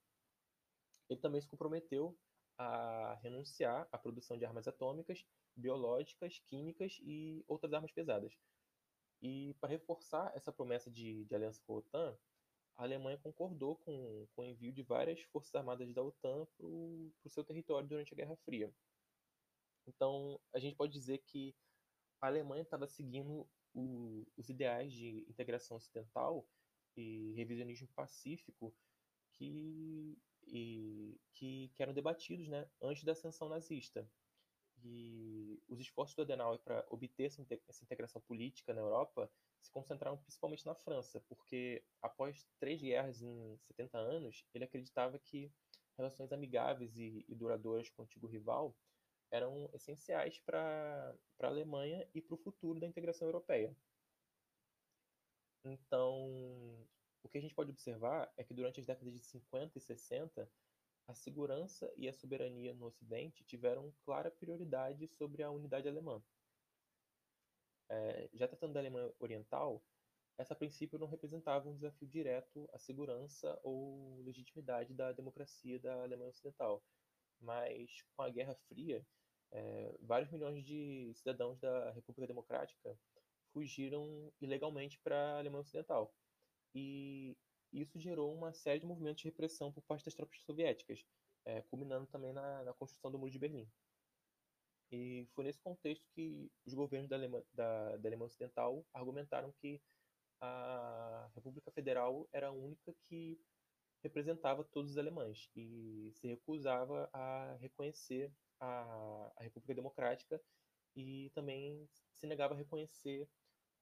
Ele 1.09 1.21
também 1.21 1.40
se 1.40 1.49
comprometeu 1.49 2.16
a 2.57 3.19
renunciar 3.23 3.88
à 3.90 3.99
produção 3.99 4.38
de 4.38 4.45
armas 4.45 4.69
atômicas, 4.69 5.25
biológicas, 5.57 6.38
químicas 6.47 6.99
e 7.02 7.45
outras 7.49 7.73
armas 7.73 7.93
pesadas, 7.93 8.37
e 9.25 9.54
para 9.59 9.71
reforçar 9.71 10.31
essa 10.37 10.52
promessa 10.52 10.90
de, 10.90 11.25
de 11.25 11.35
aliança 11.35 11.62
com 11.66 11.75
a 11.75 11.78
OTAN, 11.78 12.19
a 12.76 12.83
Alemanha 12.83 13.16
concordou 13.16 13.76
com, 13.76 14.26
com 14.35 14.43
o 14.43 14.45
envio 14.45 14.71
de 14.71 14.83
várias 14.83 15.23
forças 15.33 15.54
armadas 15.54 15.95
da 15.95 16.02
OTAN 16.02 16.47
para 16.59 16.66
o 16.66 17.31
seu 17.31 17.43
território 17.43 17.88
durante 17.88 18.12
a 18.12 18.16
Guerra 18.16 18.37
Fria. 18.45 18.71
Então, 19.87 20.38
a 20.52 20.59
gente 20.59 20.76
pode 20.76 20.93
dizer 20.93 21.23
que 21.26 21.54
a 22.21 22.26
Alemanha 22.26 22.62
estava 22.62 22.87
seguindo 22.87 23.49
o, 23.73 24.26
os 24.37 24.50
ideais 24.50 24.93
de 24.93 25.25
integração 25.26 25.78
ocidental 25.78 26.47
e 26.97 27.33
revisionismo 27.35 27.89
pacífico 27.95 28.75
que, 29.33 30.19
e, 30.47 31.21
que, 31.33 31.71
que 31.75 31.83
eram 31.83 31.93
debatidos 31.93 32.49
né, 32.49 32.69
antes 32.81 33.05
da 33.05 33.13
ascensão 33.13 33.49
nazista. 33.49 34.09
E 34.83 35.63
os 35.69 35.81
esforços 35.81 36.15
do 36.15 36.23
Adenauer 36.23 36.59
para 36.59 36.85
obter 36.91 37.25
essa 37.25 37.85
integração 37.85 38.21
política 38.21 38.75
na 38.75 38.81
Europa 38.81 39.31
se 39.61 39.71
concentraram 39.71 40.19
principalmente 40.19 40.67
na 40.67 40.75
França, 40.75 41.21
porque 41.29 41.83
após 42.03 42.47
três 42.59 42.83
guerras 42.83 43.23
em 43.23 43.57
70 43.59 43.97
anos, 43.97 44.45
ele 44.53 44.65
acreditava 44.65 45.19
que 45.19 45.51
relações 45.97 46.33
amigáveis 46.33 46.97
e, 46.99 47.25
e 47.27 47.35
duradouras 47.35 47.89
com 47.89 48.03
o 48.03 48.05
antigo 48.05 48.27
rival 48.27 48.77
eram 49.31 49.69
essenciais 49.73 50.39
para 50.39 51.17
a 51.41 51.47
Alemanha 51.47 52.07
e 52.15 52.21
para 52.21 52.35
o 52.35 52.39
futuro 52.39 52.79
da 52.79 52.87
integração 52.87 53.27
europeia. 53.27 53.75
Então, 55.64 56.87
o 57.23 57.28
que 57.28 57.38
a 57.38 57.40
gente 57.40 57.54
pode 57.54 57.71
observar 57.71 58.30
é 58.37 58.44
que 58.44 58.52
durante 58.52 58.80
as 58.80 58.87
décadas 58.87 59.14
de 59.14 59.21
50 59.21 59.78
e 59.78 59.80
60, 59.80 60.50
a 61.06 61.14
segurança 61.14 61.92
e 61.97 62.09
a 62.09 62.12
soberania 62.12 62.75
no 62.75 62.87
Ocidente 62.87 63.44
tiveram 63.44 63.92
clara 64.04 64.30
prioridade 64.30 65.09
sobre 65.09 65.42
a 65.42 65.50
unidade 65.50 65.88
alemã. 65.88 66.23
É, 67.88 68.28
já 68.33 68.49
tratando 68.49 68.75
da 68.75 68.80
Alemanha 68.80 69.12
Oriental, 69.18 69.83
essa 70.37 70.52
a 70.52 70.56
princípio 70.56 70.99
não 70.99 71.06
representava 71.06 71.68
um 71.68 71.75
desafio 71.75 72.09
direto 72.09 72.68
à 72.73 72.78
segurança 72.78 73.59
ou 73.62 74.21
legitimidade 74.23 74.92
da 74.92 75.12
democracia 75.12 75.78
da 75.78 76.02
Alemanha 76.02 76.30
Ocidental, 76.30 76.83
mas 77.40 78.02
com 78.16 78.23
a 78.23 78.30
Guerra 78.30 78.54
Fria, 78.68 79.06
é, 79.52 79.97
vários 80.00 80.30
milhões 80.30 80.64
de 80.64 81.12
cidadãos 81.14 81.59
da 81.61 81.90
República 81.92 82.26
Democrática 82.26 82.99
fugiram 83.55 84.31
ilegalmente 84.41 84.99
para 84.99 85.17
a 85.17 85.39
Alemanha 85.39 85.63
Ocidental. 85.63 86.13
E 86.75 87.37
isso 87.73 87.99
gerou 87.99 88.35
uma 88.35 88.53
série 88.53 88.81
de 88.81 88.87
movimentos 88.87 89.23
de 89.23 89.29
repressão 89.29 89.73
por 89.73 89.83
parte 89.83 90.05
das 90.05 90.15
tropas 90.15 90.41
soviéticas, 90.43 91.07
é, 91.47 91.63
culminando 91.63 92.07
também 92.09 92.33
na, 92.33 92.65
na, 92.65 92.75
construção 92.75 93.11
do 93.11 93.19
Muro 93.19 93.31
de 93.31 93.39
Berlim. 93.39 93.71
E 94.91 95.27
foi 95.35 95.45
nesse 95.45 95.61
contexto 95.61 96.05
que 96.15 96.51
os 96.67 96.75
governos 96.75 97.09
da 97.09 97.17
Alemanha, 97.17 97.45
da, 97.53 97.97
da 97.97 98.09
Alemanha 98.09 98.27
Ocidental 98.27 98.85
argumentaram 98.93 99.53
que 99.61 99.81
a 100.41 101.31
República 101.35 101.71
Federal 101.71 102.29
era 102.33 102.49
a 102.49 102.53
única 102.53 102.95
que 103.09 103.41
representava 104.03 104.63
todos 104.65 104.93
os 104.93 104.99
alemães 104.99 105.51
e 105.57 106.13
se 106.15 106.29
recusava 106.29 107.09
a 107.13 107.57
reconhecer 107.61 108.31
a, 108.61 109.33
a 109.37 109.43
República 109.43 109.75
Democrática 109.75 110.41
e 110.95 111.31
também 111.35 111.89
se 112.13 112.27
negava 112.27 112.55
a 112.55 112.57
reconhecer 112.57 113.29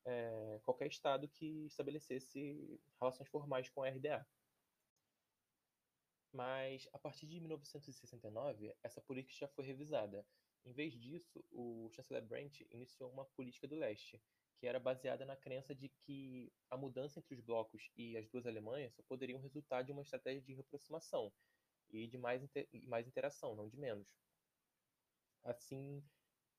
é, 0.05 0.61
qualquer 0.65 0.89
Estado 0.89 1.29
que 1.29 1.67
estabelecesse 1.67 2.81
relações 3.01 3.29
formais 3.29 3.69
com 3.69 3.83
a 3.83 3.89
RDA. 3.89 4.27
Mas, 6.33 6.89
a 6.93 6.99
partir 6.99 7.27
de 7.27 7.41
1969, 7.41 8.75
essa 8.83 9.01
política 9.03 9.47
já 9.47 9.49
foi 9.49 9.67
revisada. 9.67 10.27
Em 10.65 10.73
vez 10.73 10.95
disso, 10.95 11.45
o 11.51 11.91
chanceler 11.93 12.25
Brandt 12.25 12.67
iniciou 12.71 13.11
uma 13.11 13.27
política 13.27 13.69
do 13.69 13.77
leste, 13.77 14.23
que 14.59 14.67
era 14.67 14.79
baseada 14.79 15.27
na 15.27 15.37
crença 15.37 15.75
de 15.75 15.89
que 15.89 16.53
a 16.71 16.77
mudança 16.77 17.19
entre 17.19 17.35
os 17.35 17.41
blocos 17.41 17.91
e 17.97 18.17
as 18.17 18.29
duas 18.29 18.47
Alemanhas 18.47 18.95
só 18.95 19.03
poderiam 19.03 19.41
resultar 19.41 19.83
de 19.83 19.93
uma 19.93 20.03
estratégia 20.03 20.41
de 20.41 20.55
reaproximação 20.55 21.33
e 21.91 22.07
de 22.07 22.17
mais, 22.17 22.43
inter 22.43 22.69
mais 22.87 23.07
interação, 23.07 23.55
não 23.57 23.69
de 23.69 23.77
menos. 23.77 24.17
Assim, 25.45 26.03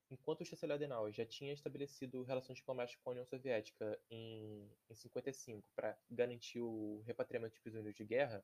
enquanto 0.10 0.41
o 0.41 0.45
chanceler 0.45 0.75
Adenauer 0.75 1.12
já 1.12 1.25
tinha 1.25 1.53
estabelecido 1.53 2.24
relações 2.24 2.57
diplomáticas 2.57 3.01
com 3.03 3.10
a 3.10 3.13
União 3.13 3.25
Soviética 3.25 4.00
em, 4.10 4.69
em 4.89 4.95
55 4.95 5.67
para 5.75 5.98
garantir 6.10 6.62
o 6.62 7.01
repatriamento 7.05 7.55
de 7.55 7.62
prisioneiros 7.62 7.98
de 7.98 8.05
guerra, 8.05 8.43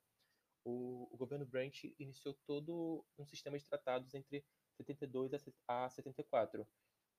o, 0.66 1.08
o, 1.12 1.18
governo 1.18 1.46
Brandt 1.46 1.96
iniciou 1.98 2.34
todo 2.46 3.06
um 3.18 3.26
sistema 3.26 3.58
de 3.58 3.66
tratados 3.66 4.14
entre 4.14 4.46
72 4.78 5.32
a 5.68 5.90
74, 5.90 6.68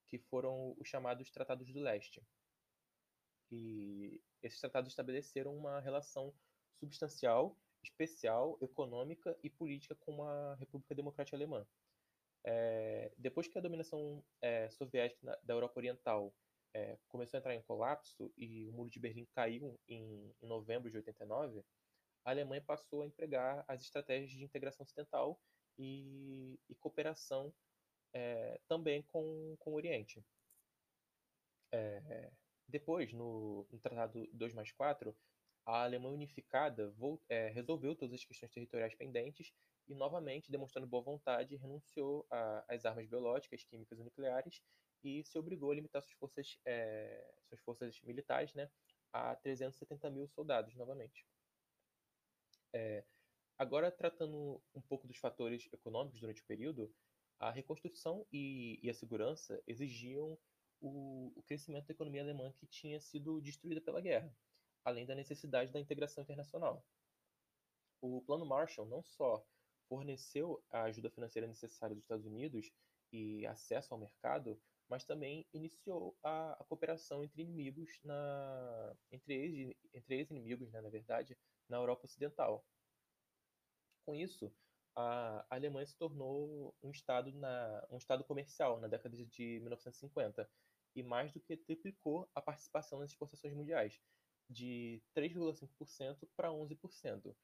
que 0.07 0.19
foram 0.19 0.75
os 0.77 0.87
chamados 0.87 1.31
Tratados 1.31 1.71
do 1.71 1.79
Leste. 1.79 2.23
E 3.51 4.21
esses 4.41 4.59
tratados 4.59 4.91
estabeleceram 4.91 5.55
uma 5.55 5.79
relação 5.79 6.33
substancial, 6.79 7.57
especial, 7.83 8.57
econômica 8.61 9.37
e 9.43 9.49
política 9.49 9.95
com 9.95 10.23
a 10.23 10.55
República 10.55 10.95
Democrática 10.95 11.35
Alemã. 11.35 11.65
É, 12.43 13.11
depois 13.17 13.47
que 13.47 13.57
a 13.57 13.61
dominação 13.61 14.23
é, 14.41 14.69
soviética 14.69 15.39
da 15.43 15.53
Europa 15.53 15.79
Oriental 15.79 16.33
é, 16.73 16.97
começou 17.07 17.37
a 17.37 17.39
entrar 17.39 17.55
em 17.55 17.61
colapso 17.61 18.33
e 18.37 18.67
o 18.67 18.71
Muro 18.71 18.89
de 18.89 18.99
Berlim 18.99 19.25
caiu 19.35 19.79
em, 19.87 20.33
em, 20.41 20.47
novembro 20.47 20.89
de 20.89 20.97
89, 20.97 21.63
a 22.25 22.31
Alemanha 22.31 22.61
passou 22.61 23.01
a 23.01 23.05
empregar 23.05 23.63
as 23.67 23.81
estratégias 23.81 24.31
de 24.31 24.43
integração 24.43 24.83
ocidental 24.83 25.39
e, 25.77 26.59
e 26.69 26.75
cooperação 26.75 27.53
também 28.67 29.01
com, 29.03 29.55
com 29.57 29.71
o 29.71 29.75
Oriente. 29.75 30.21
Depois, 32.67 33.13
no, 33.13 33.65
no, 33.71 33.79
Tratado 33.79 34.27
2 34.33 34.53
mais 34.53 34.71
4, 34.73 35.15
a 35.65 35.83
Alemanha 35.83 36.13
unificada 36.13 36.93
resolveu 37.53 37.95
todas 37.95 38.15
as 38.15 38.25
questões 38.25 38.51
territoriais 38.51 38.93
pendentes 38.95 39.53
e, 39.91 39.95
novamente, 39.95 40.49
demonstrando 40.49 40.87
boa 40.87 41.03
vontade, 41.03 41.57
renunciou 41.57 42.25
às 42.67 42.85
armas 42.85 43.07
biológicas, 43.07 43.63
químicas 43.65 43.99
e 43.99 44.03
nucleares 44.03 44.61
e 45.03 45.23
se 45.23 45.37
obrigou 45.37 45.71
a 45.71 45.75
limitar 45.75 46.01
suas 46.01 46.13
forças, 46.13 46.57
é, 46.65 47.33
suas 47.49 47.59
forças 47.61 48.01
militares 48.03 48.53
né, 48.53 48.69
a 49.11 49.35
370 49.35 50.09
mil 50.09 50.27
soldados, 50.29 50.75
novamente. 50.75 51.25
É, 52.73 53.03
agora, 53.57 53.91
tratando 53.91 54.61
um 54.73 54.81
pouco 54.81 55.07
dos 55.07 55.17
fatores 55.17 55.67
econômicos 55.73 56.21
durante 56.21 56.41
o 56.41 56.45
período, 56.45 56.93
a 57.37 57.51
reconstrução 57.51 58.25
e, 58.31 58.79
e 58.81 58.89
a 58.89 58.93
segurança 58.93 59.61
exigiam 59.67 60.37
o, 60.79 61.33
o 61.35 61.43
crescimento 61.43 61.87
da 61.87 61.93
economia 61.93 62.21
alemã 62.21 62.53
que 62.53 62.67
tinha 62.67 62.99
sido 63.01 63.41
destruída 63.41 63.81
pela 63.81 63.99
guerra, 63.99 64.33
além 64.85 65.05
da 65.05 65.15
necessidade 65.15 65.71
da 65.71 65.79
integração 65.79 66.23
internacional. 66.23 66.85
O 67.99 68.21
Plano 68.21 68.45
Marshall 68.45 68.87
não 68.87 69.03
só 69.03 69.45
forneceu 69.91 70.63
a 70.71 70.83
ajuda 70.83 71.09
financeira 71.09 71.45
necessária 71.45 71.93
dos 71.93 72.05
Estados 72.05 72.25
Unidos 72.25 72.71
e 73.11 73.45
acesso 73.45 73.93
ao 73.93 73.99
mercado, 73.99 74.57
mas 74.87 75.03
também 75.03 75.45
iniciou 75.53 76.17
a, 76.23 76.53
a 76.53 76.63
cooperação 76.63 77.21
entre 77.21 77.41
inimigos 77.41 77.99
na 78.01 78.95
entre 79.11 79.33
ex, 79.33 79.75
entre 79.93 80.15
ex-inimigos, 80.15 80.71
né, 80.71 80.79
na 80.79 80.89
verdade, 80.89 81.37
na 81.67 81.75
Europa 81.75 82.05
Ocidental. 82.05 82.65
Com 84.05 84.15
isso, 84.15 84.49
a 84.95 85.45
Alemanha 85.49 85.85
se 85.85 85.97
tornou 85.97 86.73
um 86.81 86.91
estado 86.91 87.29
na 87.33 87.85
um 87.91 87.97
estado 87.97 88.23
comercial 88.23 88.79
na 88.79 88.87
década 88.87 89.17
de 89.25 89.59
1950 89.59 90.49
e 90.95 91.03
mais 91.03 91.33
do 91.33 91.41
que 91.41 91.57
triplicou 91.57 92.29
a 92.33 92.41
participação 92.41 92.99
nas 92.99 93.11
exportações 93.11 93.53
mundiais, 93.53 93.99
de 94.49 95.01
3,5% 95.13 96.29
para 96.33 96.49
11%. 96.49 97.35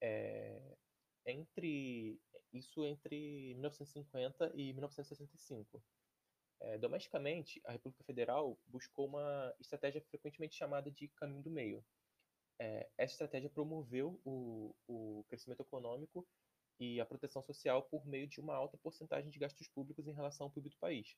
É, 0.00 0.71
entre 1.26 2.20
isso 2.52 2.84
entre 2.84 3.54
1950 3.54 4.52
e 4.54 4.72
1965. 4.72 5.82
É, 6.60 6.78
domesticamente, 6.78 7.60
a 7.64 7.72
República 7.72 8.04
Federal 8.04 8.58
buscou 8.66 9.06
uma 9.06 9.54
estratégia 9.58 10.00
frequentemente 10.02 10.54
chamada 10.54 10.90
de 10.90 11.08
caminho 11.08 11.42
do 11.42 11.50
meio. 11.50 11.84
É, 12.58 12.88
essa 12.96 13.14
estratégia 13.14 13.50
promoveu 13.50 14.20
o, 14.24 14.74
o 14.86 15.24
crescimento 15.28 15.62
econômico 15.62 16.26
e 16.78 17.00
a 17.00 17.06
proteção 17.06 17.42
social 17.42 17.82
por 17.84 18.06
meio 18.06 18.28
de 18.28 18.40
uma 18.40 18.54
alta 18.54 18.78
porcentagem 18.78 19.30
de 19.30 19.38
gastos 19.38 19.68
públicos 19.68 20.06
em 20.06 20.12
relação 20.12 20.46
ao 20.46 20.52
PIB 20.52 20.68
do 20.68 20.78
país. 20.78 21.16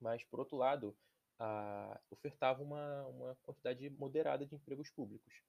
Mas, 0.00 0.22
por 0.24 0.40
outro 0.40 0.56
lado, 0.56 0.96
a, 1.38 2.00
ofertava 2.10 2.62
uma, 2.62 3.06
uma 3.06 3.36
quantidade 3.36 3.88
moderada 3.90 4.44
de 4.44 4.54
empregos 4.54 4.90
públicos. 4.90 5.42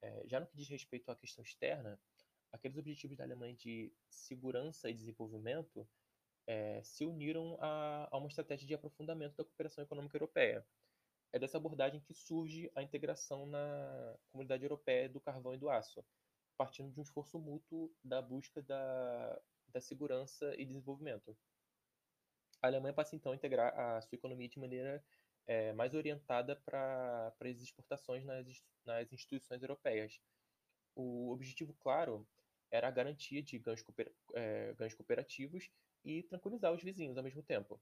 É, 0.00 0.22
já 0.26 0.40
no 0.40 0.46
que 0.46 0.56
diz 0.56 0.68
respeito 0.68 1.10
à 1.10 1.16
questão 1.16 1.44
externa, 1.44 2.00
aqueles 2.52 2.76
objetivos 2.76 3.16
da 3.16 3.24
Alemanha 3.24 3.54
de 3.54 3.92
segurança 4.08 4.90
e 4.90 4.94
desenvolvimento 4.94 5.88
é, 6.46 6.82
se 6.82 7.04
uniram 7.04 7.56
a, 7.60 8.08
a, 8.10 8.18
uma 8.18 8.28
estratégia 8.28 8.66
de 8.66 8.74
aprofundamento 8.74 9.36
da 9.36 9.44
cooperação 9.44 9.82
econômica 9.82 10.16
europeia. 10.16 10.64
É 11.32 11.38
dessa 11.38 11.56
abordagem 11.56 12.00
que 12.00 12.12
surge 12.12 12.70
a 12.74 12.82
integração 12.82 13.46
na 13.46 14.18
comunidade 14.30 14.62
europeia 14.62 15.08
do 15.08 15.20
carvão 15.20 15.54
e 15.54 15.58
do 15.58 15.70
aço, 15.70 16.04
partindo 16.58 16.90
de 16.90 17.00
um 17.00 17.02
esforço 17.02 17.38
mútuo 17.38 17.90
da 18.04 18.20
busca 18.20 18.60
da, 18.60 19.40
da 19.68 19.80
segurança 19.80 20.54
e 20.58 20.66
desenvolvimento. 20.66 21.36
A 22.60 22.66
Alemanha 22.66 22.92
passa 22.92 23.16
então 23.16 23.32
a 23.32 23.34
integrar 23.34 23.76
a 23.78 24.00
sua 24.02 24.16
economia 24.16 24.48
de 24.48 24.58
maneira 24.58 25.02
é, 25.46 25.72
mais 25.72 25.94
orientada 25.94 26.54
para 26.56 27.34
as 27.40 27.60
exportações 27.60 28.24
nas, 28.24 28.46
nas 28.84 29.10
instituições 29.12 29.62
europeias. 29.62 30.20
O 30.94 31.32
objetivo 31.32 31.72
claro 31.80 32.28
era 32.72 32.88
a 32.88 32.90
garantia 32.90 33.42
de 33.42 33.58
ganhos, 33.58 33.82
cooper, 33.82 34.12
é, 34.34 34.72
ganhos 34.74 34.94
cooperativos 34.94 35.70
e 36.02 36.22
tranquilizar 36.24 36.72
os 36.72 36.82
vizinhos 36.82 37.16
ao 37.16 37.22
mesmo 37.22 37.42
tempo. 37.42 37.80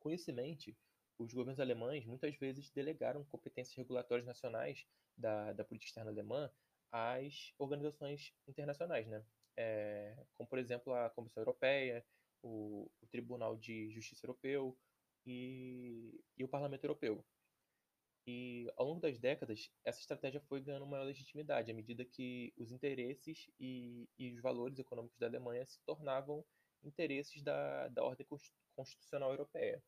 Com 0.00 0.10
isso 0.10 0.30
em 0.30 0.34
mente, 0.34 0.76
os 1.18 1.32
governos 1.32 1.60
alemães 1.60 2.04
muitas 2.06 2.34
vezes 2.36 2.70
delegaram 2.70 3.24
competências 3.26 3.76
regulatórias 3.76 4.26
nacionais 4.26 4.86
da, 5.16 5.52
da 5.52 5.64
política 5.64 5.90
externa 5.90 6.10
alemã 6.10 6.50
às 6.90 7.52
organizações 7.58 8.32
internacionais, 8.48 9.06
né? 9.06 9.24
É, 9.56 10.16
como, 10.34 10.48
por 10.48 10.58
exemplo, 10.58 10.92
a 10.94 11.10
Comissão 11.10 11.40
Europeia, 11.42 12.04
o, 12.42 12.90
o 13.00 13.06
Tribunal 13.06 13.56
de 13.56 13.90
Justiça 13.90 14.26
Europeu 14.26 14.76
e, 15.24 16.20
e 16.36 16.42
o 16.42 16.48
Parlamento 16.48 16.84
Europeu. 16.84 17.24
E 18.26 18.72
ao 18.76 18.86
longo 18.86 19.00
das 19.00 19.18
décadas, 19.18 19.70
essa 19.84 20.00
estratégia 20.00 20.40
foi 20.40 20.60
ganhando 20.60 20.86
maior 20.86 21.04
legitimidade 21.04 21.70
à 21.70 21.74
medida 21.74 22.04
que 22.04 22.54
os 22.56 22.70
interesses 22.72 23.50
e, 23.60 24.08
e 24.18 24.32
os 24.32 24.40
valores 24.40 24.78
econômicos 24.78 25.18
da 25.18 25.26
Alemanha 25.26 25.66
se 25.66 25.78
tornavam 25.84 26.44
interesses 26.82 27.42
da, 27.42 27.88
da 27.88 28.02
ordem 28.02 28.26
constitucional 28.74 29.30
europeia. 29.30 29.82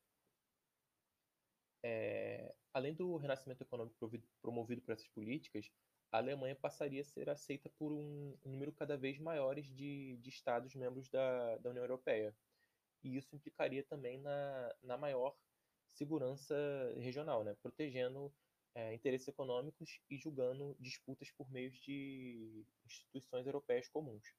É, 1.82 2.54
além 2.74 2.94
do 2.94 3.16
renascimento 3.16 3.62
econômico 3.62 3.96
promovido 4.42 4.82
por 4.82 4.92
essas 4.92 5.08
políticas, 5.08 5.70
a 6.12 6.18
Alemanha 6.18 6.54
passaria 6.56 7.00
a 7.00 7.04
ser 7.04 7.30
aceita 7.30 7.70
por 7.78 7.92
um, 7.92 8.36
um 8.44 8.50
número 8.50 8.72
cada 8.72 8.96
vez 8.96 9.18
maiores 9.18 9.66
de, 9.74 10.16
de 10.18 10.28
Estados 10.28 10.74
membros 10.74 11.08
da, 11.08 11.56
da 11.58 11.70
União 11.70 11.84
Europeia. 11.84 12.34
E 13.02 13.16
isso 13.16 13.34
implicaria 13.34 13.84
também 13.84 14.18
na, 14.18 14.74
na 14.82 14.96
maior 14.96 15.36
segurança 15.96 16.54
regional, 16.98 17.42
né? 17.42 17.54
protegendo 17.62 18.32
é, 18.74 18.94
interesses 18.94 19.26
econômicos 19.28 19.98
e 20.10 20.18
julgando 20.18 20.76
disputas 20.78 21.30
por 21.30 21.50
meio 21.50 21.70
de 21.70 22.64
instituições 22.84 23.46
europeias 23.46 23.88
comuns. 23.88 24.34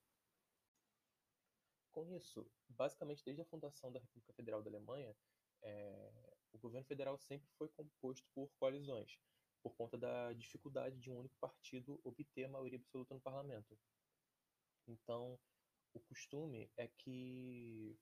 Com 1.92 2.06
isso, 2.16 2.48
basicamente 2.70 3.24
desde 3.26 3.42
a 3.42 3.46
fundação 3.46 3.92
da 3.92 4.00
República 4.00 4.34
Federal 4.34 4.62
da 4.62 4.70
Alemanha, 4.70 5.16
é, 5.64 6.12
o 6.54 6.60
governo 6.60 6.86
federal 6.86 7.18
sempre 7.18 7.48
foi 7.58 7.68
composto 7.70 8.24
por 8.36 8.50
coalizões, 8.60 9.20
por 9.64 9.76
conta 9.76 9.98
da 9.98 10.34
dificuldade 10.34 11.00
de 11.00 11.10
um 11.10 11.20
único 11.20 11.36
partido 11.40 12.00
obter 12.04 12.46
a 12.46 12.50
maioria 12.50 12.78
absoluta 12.78 13.16
no 13.16 13.22
parlamento. 13.22 13.76
Então, 14.88 15.40
o 15.94 16.00
costume 16.02 16.70
é 16.78 16.88
que 16.88 17.98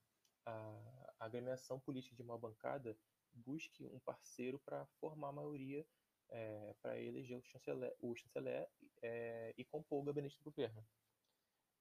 a, 0.46 1.14
a 1.20 1.26
agremiação 1.26 1.80
política 1.80 2.16
de 2.16 2.22
uma 2.22 2.38
bancada 2.38 2.98
busque 3.36 3.86
um 3.88 4.00
parceiro 4.00 4.60
para 4.60 4.86
formar 5.00 5.30
a 5.30 5.34
maioria 5.34 5.86
é, 6.30 6.76
para 6.82 7.00
eleger 7.00 7.38
o 7.38 7.44
chanceler, 7.44 7.96
o 8.02 8.16
chanceler 8.16 8.68
é, 9.02 9.54
e 9.58 9.64
compor 9.64 10.02
o 10.02 10.04
gabinete 10.04 10.38
do 10.38 10.44
governo. 10.44 10.86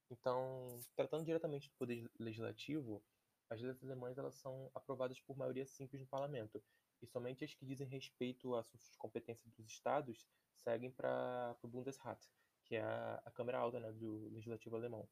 Então, 0.09 0.79
tratando 0.95 1.25
diretamente 1.25 1.69
do 1.69 1.75
poder 1.75 2.09
legislativo, 2.19 3.03
as 3.49 3.61
leis 3.61 3.83
alemãs 3.83 4.17
elas 4.17 4.35
são 4.35 4.69
aprovadas 4.73 5.19
por 5.21 5.37
maioria 5.37 5.65
simples 5.65 6.01
no 6.01 6.07
parlamento, 6.07 6.63
e 7.01 7.07
somente 7.07 7.43
as 7.43 7.53
que 7.53 7.65
dizem 7.65 7.87
respeito 7.87 8.55
a 8.55 8.59
assuntos 8.59 8.89
de 8.89 8.97
competência 8.97 9.49
dos 9.49 9.67
estados 9.67 10.27
seguem 10.63 10.91
para 10.91 11.55
o 11.61 11.67
Bundesrat, 11.67 12.19
que 12.63 12.75
é 12.75 12.81
a, 12.81 13.21
a 13.25 13.31
Câmara 13.31 13.59
Alta 13.59 13.79
né, 13.79 13.91
do 13.91 14.29
Legislativo 14.29 14.75
Alemão. 14.75 15.07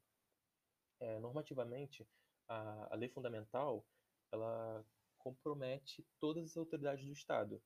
É, 0.99 1.19
normativamente, 1.19 2.07
a, 2.47 2.93
a 2.93 2.95
lei 2.95 3.09
fundamental 3.09 3.85
ela 4.31 4.83
compromete 5.23 6.05
todas 6.19 6.51
as 6.51 6.57
autoridades 6.57 7.05
do 7.05 7.13
Estado 7.13 7.61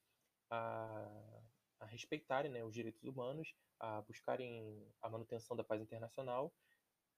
a, 0.49 1.41
a 1.79 1.85
respeitarem 1.85 2.51
né, 2.51 2.63
os 2.63 2.73
direitos 2.73 3.03
humanos, 3.03 3.53
a 3.79 4.01
buscarem 4.01 4.85
a 5.01 5.09
manutenção 5.09 5.57
da 5.57 5.63
paz 5.63 5.81
internacional 5.81 6.53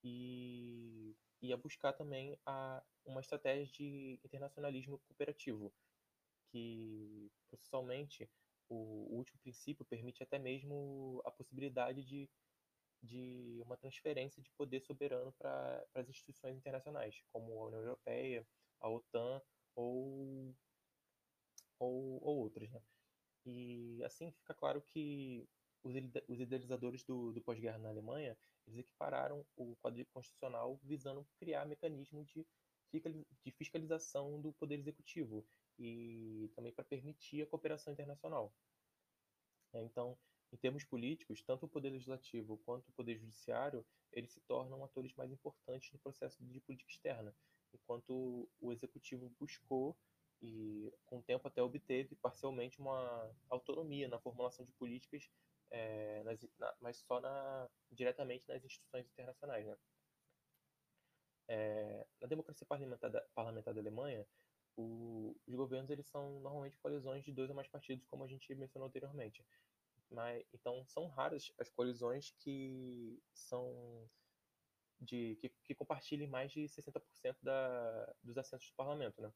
e, 0.03 1.15
e 1.41 1.51
a 1.51 1.57
buscar 1.57 1.93
também 1.93 2.39
a, 2.45 2.81
uma 3.05 3.21
estratégia 3.21 3.65
de 3.65 4.19
internacionalismo 4.23 4.99
cooperativo, 4.99 5.73
que 6.51 7.31
processualmente 7.49 8.29
o, 8.69 9.07
último 9.17 9.39
princípio 9.39 9.85
permite 9.85 10.23
até 10.23 10.39
mesmo 10.39 11.21
a 11.25 11.31
possibilidade 11.31 12.03
de, 12.03 12.29
de 13.01 13.61
uma 13.65 13.75
transferência 13.75 14.41
de 14.41 14.49
poder 14.51 14.79
soberano 14.81 15.33
para 15.33 15.85
as 15.95 16.07
instituições 16.07 16.55
internacionais, 16.55 17.21
como 17.31 17.51
a 17.59 17.67
União 17.67 17.81
Europeia, 17.81 18.47
a 18.79 18.89
OTAN 18.89 19.41
ou, 19.79 20.53
ou, 21.79 22.21
ou 22.21 22.37
outras. 22.39 22.69
Né? 22.69 22.81
E 23.45 24.03
assim 24.03 24.31
fica 24.31 24.53
claro 24.53 24.81
que 24.81 25.47
os, 25.83 25.95
os 26.27 26.39
idealizadores 26.39 27.03
do, 27.03 27.31
do 27.31 27.41
pós-guerra 27.41 27.77
na 27.77 27.89
Alemanha 27.89 28.37
eles 28.67 28.79
equipararam 28.79 29.45
o 29.55 29.75
quadro 29.77 30.05
constitucional 30.13 30.79
visando 30.83 31.27
criar 31.39 31.65
mecanismo 31.65 32.23
de, 32.23 32.45
de 32.91 33.51
fiscalização 33.51 34.39
do 34.41 34.53
poder 34.53 34.77
executivo 34.77 35.47
e 35.77 36.51
também 36.55 36.73
para 36.73 36.83
permitir 36.83 37.41
a 37.41 37.47
cooperação 37.47 37.93
internacional. 37.93 38.53
É, 39.73 39.81
então, 39.81 40.17
em 40.51 40.57
termos 40.57 40.83
políticos, 40.83 41.41
tanto 41.41 41.65
o 41.65 41.69
poder 41.69 41.91
legislativo 41.91 42.57
quanto 42.65 42.89
o 42.89 42.93
poder 42.93 43.17
judiciário 43.17 43.85
eles 44.11 44.33
se 44.33 44.41
tornam 44.41 44.83
atores 44.83 45.13
mais 45.15 45.31
importantes 45.31 45.91
no 45.91 45.99
processo 45.99 46.43
de 46.43 46.59
política 46.59 46.91
externa, 46.91 47.33
enquanto 47.73 48.49
o 48.59 48.71
executivo 48.71 49.31
buscou 49.39 49.95
e 50.41 50.93
com 51.05 51.19
o 51.19 51.23
tempo 51.23 51.47
até 51.47 51.61
obteve 51.61 52.15
parcialmente 52.15 52.79
uma 52.79 53.29
autonomia 53.49 54.07
na 54.07 54.19
formulação 54.19 54.65
de 54.65 54.71
políticas, 54.73 55.29
é, 55.69 56.23
nas, 56.23 56.39
na, 56.57 56.75
mas 56.79 56.97
só 56.97 57.19
na, 57.19 57.69
diretamente 57.91 58.47
nas 58.47 58.63
instituições 58.63 59.05
internacionais. 59.07 59.65
Né? 59.65 59.77
É, 61.47 62.07
na 62.21 62.27
democracia 62.27 62.65
parlamentar 62.65 63.09
da, 63.09 63.21
parlamentar 63.33 63.73
da 63.73 63.81
Alemanha, 63.81 64.25
o, 64.77 65.35
os 65.45 65.55
governos 65.55 65.89
eles 65.89 66.07
são 66.07 66.39
normalmente 66.39 66.77
coalizões 66.77 67.23
de 67.23 67.33
dois 67.33 67.49
ou 67.49 67.55
mais 67.55 67.67
partidos, 67.67 68.05
como 68.05 68.23
a 68.23 68.27
gente 68.27 68.53
mencionou 68.55 68.87
anteriormente. 68.87 69.45
Mas, 70.09 70.43
então, 70.53 70.83
são 70.87 71.07
raras 71.07 71.51
as 71.59 71.69
coalizões 71.69 72.31
que 72.39 73.21
são 73.33 74.09
de 74.99 75.35
que, 75.37 75.49
que 75.63 75.75
compartilhem 75.75 76.27
mais 76.27 76.51
de 76.51 76.61
60% 76.61 77.37
da, 77.41 78.15
dos 78.23 78.37
assentos 78.37 78.67
do 78.67 78.75
parlamento, 78.75 79.21
né? 79.21 79.31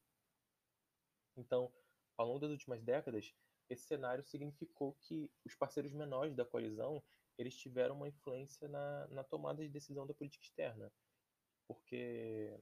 Então, 1.36 1.72
ao 2.16 2.26
longo 2.26 2.40
das 2.40 2.50
últimas 2.50 2.82
décadas, 2.82 3.34
esse 3.68 3.84
cenário 3.86 4.22
significou 4.22 4.94
que 5.00 5.30
os 5.44 5.54
parceiros 5.54 5.92
menores 5.92 6.34
da 6.34 6.44
coalizão 6.44 7.02
eles 7.36 7.56
tiveram 7.56 7.96
uma 7.96 8.08
influência 8.08 8.68
na, 8.68 9.08
na 9.08 9.24
tomada 9.24 9.62
de 9.62 9.68
decisão 9.68 10.06
da 10.06 10.14
política 10.14 10.44
externa, 10.44 10.92
porque 11.66 12.56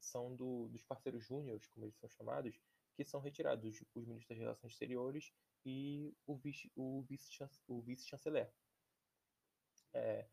são 0.00 0.34
do, 0.34 0.68
dos 0.68 0.82
parceiros 0.84 1.24
júniores, 1.24 1.66
como 1.68 1.84
eles 1.84 1.98
são 1.98 2.08
chamados, 2.08 2.58
que 2.94 3.04
são 3.04 3.20
retirados 3.20 3.82
os 3.94 4.06
ministros 4.06 4.28
das 4.28 4.38
Relações 4.38 4.72
Exteriores 4.72 5.32
e 5.66 6.16
o 6.26 7.02
vice-chanceler. 7.02 8.50
Vice, 8.50 9.84
é, 9.92 10.28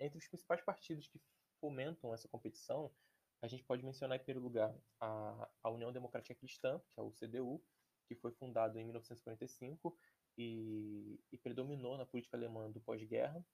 entre 0.00 0.18
os 0.18 0.28
principais 0.28 0.62
partidos 0.62 1.08
que 1.08 1.20
fomentam 1.60 2.14
essa 2.14 2.28
competição, 2.28 2.92
a 3.42 3.48
gente 3.48 3.64
pode 3.64 3.84
mencionar 3.84 4.16
em 4.16 4.22
primeiro 4.22 4.40
lugar 4.40 4.74
a, 5.00 5.48
a 5.62 5.70
União 5.70 5.92
Democrática 5.92 6.34
Cristã, 6.34 6.80
que 6.92 7.00
é 7.00 7.02
o 7.02 7.12
CDU, 7.12 7.62
que 8.06 8.14
foi 8.14 8.32
fundado 8.32 8.78
em 8.78 8.84
1945 8.84 9.96
e, 10.38 11.20
e 11.30 11.38
predominou 11.38 11.96
na 11.96 12.06
política 12.06 12.36
alemã 12.36 12.70
do 12.70 12.80
pós-guerra. 12.80 13.44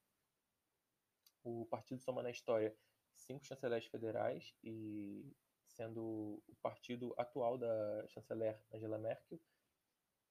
O 1.42 1.66
partido 1.66 2.00
soma 2.00 2.22
na 2.22 2.30
história 2.30 2.76
cinco 3.16 3.44
chanceleres 3.44 3.86
federais 3.86 4.54
e 4.62 5.34
sendo 5.66 6.42
o 6.46 6.54
partido 6.60 7.14
atual 7.16 7.58
da 7.58 8.06
chanceler 8.08 8.60
Angela 8.72 8.98
Merkel 8.98 9.40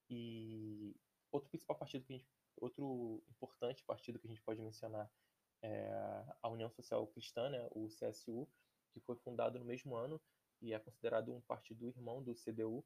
e 0.09 0.95
outro 1.31 1.49
principal 1.49 1.77
partido 1.77 2.05
que 2.05 2.13
a 2.13 2.17
gente, 2.17 2.29
outro 2.57 3.23
importante 3.29 3.83
partido 3.83 4.19
que 4.19 4.27
a 4.27 4.29
gente 4.29 4.41
pode 4.41 4.61
mencionar 4.61 5.11
é 5.61 6.25
a 6.41 6.49
União 6.49 6.69
Social 6.69 7.05
Cristã, 7.07 7.49
né, 7.49 7.67
o 7.71 7.87
CSU, 7.87 8.47
que 8.93 8.99
foi 8.99 9.15
fundado 9.17 9.59
no 9.59 9.65
mesmo 9.65 9.95
ano 9.95 10.19
e 10.61 10.73
é 10.73 10.79
considerado 10.79 11.33
um 11.33 11.41
partido 11.41 11.87
irmão 11.87 12.23
do 12.23 12.35
CDU. 12.35 12.85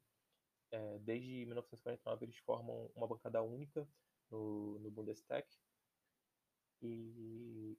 É, 0.70 0.98
desde 0.98 1.46
1949 1.46 2.24
eles 2.24 2.38
formam 2.38 2.90
uma 2.94 3.06
bancada 3.06 3.42
única 3.42 3.88
no, 4.30 4.78
no 4.78 4.90
Bundestag. 4.90 5.46
E 6.82 7.78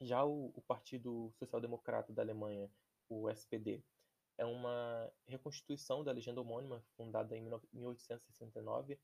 já 0.00 0.24
o, 0.24 0.52
o 0.54 0.62
Partido 0.62 1.32
Social 1.38 1.60
Democrata 1.60 2.12
da 2.12 2.22
Alemanha, 2.22 2.70
o 3.08 3.30
SPD, 3.30 3.82
é 4.38 4.44
uma 4.44 5.12
reconstituição 5.26 6.02
da 6.02 6.12
legenda 6.12 6.40
homônima 6.40 6.82
fundada 6.96 7.36
em 7.36 7.42
1869 7.72 8.98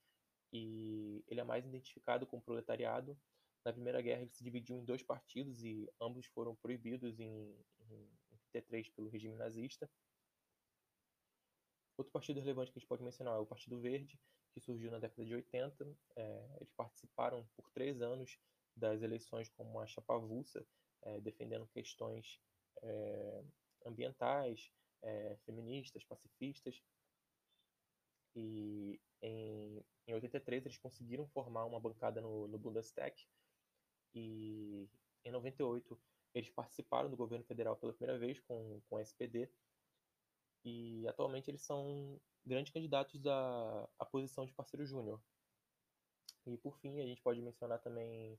e 0.52 1.22
ele 1.28 1.40
é 1.40 1.44
mais 1.44 1.64
identificado 1.64 2.26
com 2.26 2.38
o 2.38 2.42
proletariado 2.42 3.16
na 3.64 3.72
Primeira 3.72 4.00
Guerra 4.00 4.22
ele 4.22 4.30
se 4.30 4.42
dividiu 4.42 4.76
em 4.76 4.84
dois 4.84 5.02
partidos 5.02 5.62
e 5.62 5.88
ambos 6.00 6.26
foram 6.26 6.54
proibidos 6.56 7.18
em, 7.20 7.54
em, 7.80 8.10
em 8.30 8.36
33 8.52 8.88
pelo 8.90 9.08
regime 9.08 9.36
nazista. 9.36 9.90
Outro 11.96 12.12
partido 12.12 12.40
relevante 12.40 12.70
que 12.70 12.78
a 12.78 12.80
gente 12.80 12.88
pode 12.88 13.02
mencionar 13.02 13.34
é 13.34 13.38
o 13.38 13.46
Partido 13.46 13.80
Verde, 13.80 14.18
que 14.52 14.60
surgiu 14.60 14.90
na 14.90 14.98
década 14.98 15.24
de 15.24 15.34
80. 15.34 15.96
É, 16.16 16.56
eles 16.56 16.70
participaram 16.72 17.44
por 17.56 17.68
três 17.70 18.00
anos 18.00 18.38
das 18.76 19.02
eleições 19.02 19.48
como 19.50 19.70
uma 19.70 19.86
chapa 19.86 20.14
avulsa, 20.14 20.64
é, 21.02 21.20
defendendo 21.20 21.66
questões 21.68 22.40
é, 22.82 23.44
ambientais, 23.84 24.70
é, 25.02 25.36
feministas, 25.44 26.04
pacifistas. 26.04 26.80
E 28.36 29.00
em, 29.20 29.84
em 30.06 30.14
83 30.14 30.66
eles 30.66 30.78
conseguiram 30.78 31.26
formar 31.28 31.64
uma 31.64 31.80
bancada 31.80 32.20
no, 32.20 32.46
no 32.46 32.58
Bundestag, 32.58 33.26
e 34.14 34.88
em 35.24 35.30
98 35.30 35.98
eles 36.34 36.50
participaram 36.50 37.10
do 37.10 37.16
governo 37.16 37.44
federal 37.44 37.76
pela 37.76 37.92
primeira 37.92 38.18
vez 38.18 38.38
com, 38.40 38.80
com 38.88 38.96
a 38.96 39.02
SPD 39.02 39.48
e 40.64 41.06
atualmente 41.08 41.50
eles 41.50 41.62
são 41.62 42.20
grandes 42.44 42.72
candidatos 42.72 43.26
à, 43.26 43.88
à 43.98 44.04
posição 44.04 44.44
de 44.44 44.52
parceiro 44.52 44.84
júnior. 44.84 45.20
E 46.46 46.56
por 46.56 46.76
fim, 46.78 47.00
a 47.00 47.06
gente 47.06 47.20
pode 47.20 47.40
mencionar 47.40 47.78
também 47.78 48.38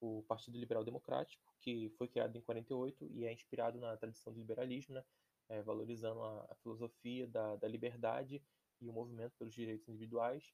o 0.00 0.22
Partido 0.22 0.58
Liberal 0.58 0.84
Democrático, 0.84 1.54
que 1.60 1.90
foi 1.90 2.08
criado 2.08 2.36
em 2.36 2.40
48 2.40 3.06
e 3.06 3.24
é 3.24 3.32
inspirado 3.32 3.78
na 3.78 3.96
tradição 3.96 4.32
do 4.32 4.38
liberalismo, 4.38 4.94
né? 4.94 5.04
é, 5.48 5.62
valorizando 5.62 6.22
a, 6.22 6.46
a 6.50 6.54
filosofia 6.56 7.26
da, 7.26 7.56
da 7.56 7.68
liberdade 7.68 8.42
e 8.80 8.88
o 8.88 8.92
movimento 8.92 9.36
pelos 9.36 9.54
direitos 9.54 9.88
individuais. 9.88 10.52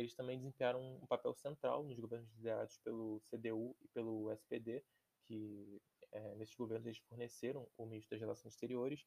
Eles 0.00 0.14
também 0.14 0.38
desempenharam 0.38 0.80
um 0.80 1.06
papel 1.06 1.34
central 1.34 1.84
nos 1.84 1.98
governos 1.98 2.32
liderados 2.34 2.78
pelo 2.78 3.20
CDU 3.28 3.76
e 3.82 3.88
pelo 3.88 4.32
SPD, 4.32 4.82
que 5.26 5.78
é, 6.10 6.34
nesses 6.36 6.54
governos 6.54 6.86
eles 6.86 6.98
forneceram 7.00 7.68
o 7.76 7.84
ministro 7.84 8.16
das 8.16 8.20
Relações 8.20 8.54
Exteriores. 8.54 9.06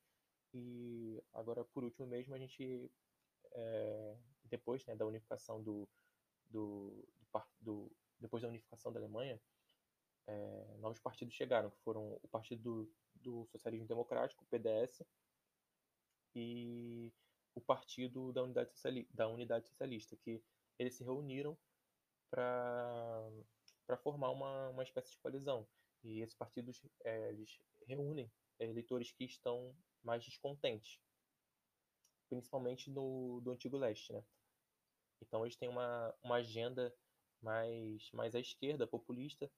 E 0.54 1.20
agora, 1.34 1.66
por 1.66 1.84
último 1.84 2.06
mesmo, 2.06 2.36
a 2.36 2.38
gente, 2.38 2.92
é, 3.54 4.16
depois 4.44 4.86
né, 4.86 4.96
da 4.96 5.08
unificação 5.08 5.64
do, 5.64 5.90
do, 6.52 7.04
do, 7.32 7.42
do, 7.60 7.92
depois 8.20 8.44
da 8.44 8.50
unificação 8.50 8.94
da 8.94 9.00
Alemanha, 9.00 9.42
é, 10.28 10.78
novos 10.78 11.00
partidos 11.00 11.34
chegaram, 11.34 11.72
que 11.72 11.80
foram 11.80 12.20
o 12.22 12.28
Partido 12.28 12.62
do, 12.62 12.94
do 13.16 13.48
Socialismo 13.48 13.88
Democrático, 13.88 14.44
o 14.44 14.48
PDS, 14.48 15.02
e 16.36 17.12
o 17.56 17.62
Partido 17.62 18.32
da 18.32 18.44
Unidade, 18.44 18.70
Sociali 18.74 19.08
da 19.12 19.28
Unidade 19.28 19.68
Socialista, 19.68 20.16
que 20.18 20.40
eles 20.78 20.96
se 20.96 21.04
reuniram 21.04 21.58
para 22.30 23.32
formar 24.02 24.32
uma, 24.32 24.70
uma 24.70 24.84
espécie 24.84 25.12
de 25.12 25.20
coalizão. 25.20 25.68
E 26.04 26.22
esses 26.22 26.36
partidos 26.36 26.82
é, 27.04 27.30
eles 27.30 27.60
reúnem 27.88 28.32
eleitores 28.60 29.12
que 29.12 29.24
estão 29.24 29.76
mais 30.02 30.24
descontentes, 30.26 31.00
principalmente 32.30 32.90
no 32.90 33.40
do 33.42 33.52
antigo 33.52 33.78
leste, 33.78 34.12
né? 34.12 34.24
Então 35.22 35.46
eles 35.46 35.56
têm 35.56 35.70
uma, 35.70 36.14
uma 36.22 36.36
agenda 36.36 36.94
mais, 37.42 38.10
mais 38.12 38.36
à 38.36 38.40
esquerda, 38.40 38.88
populista, 38.88 39.50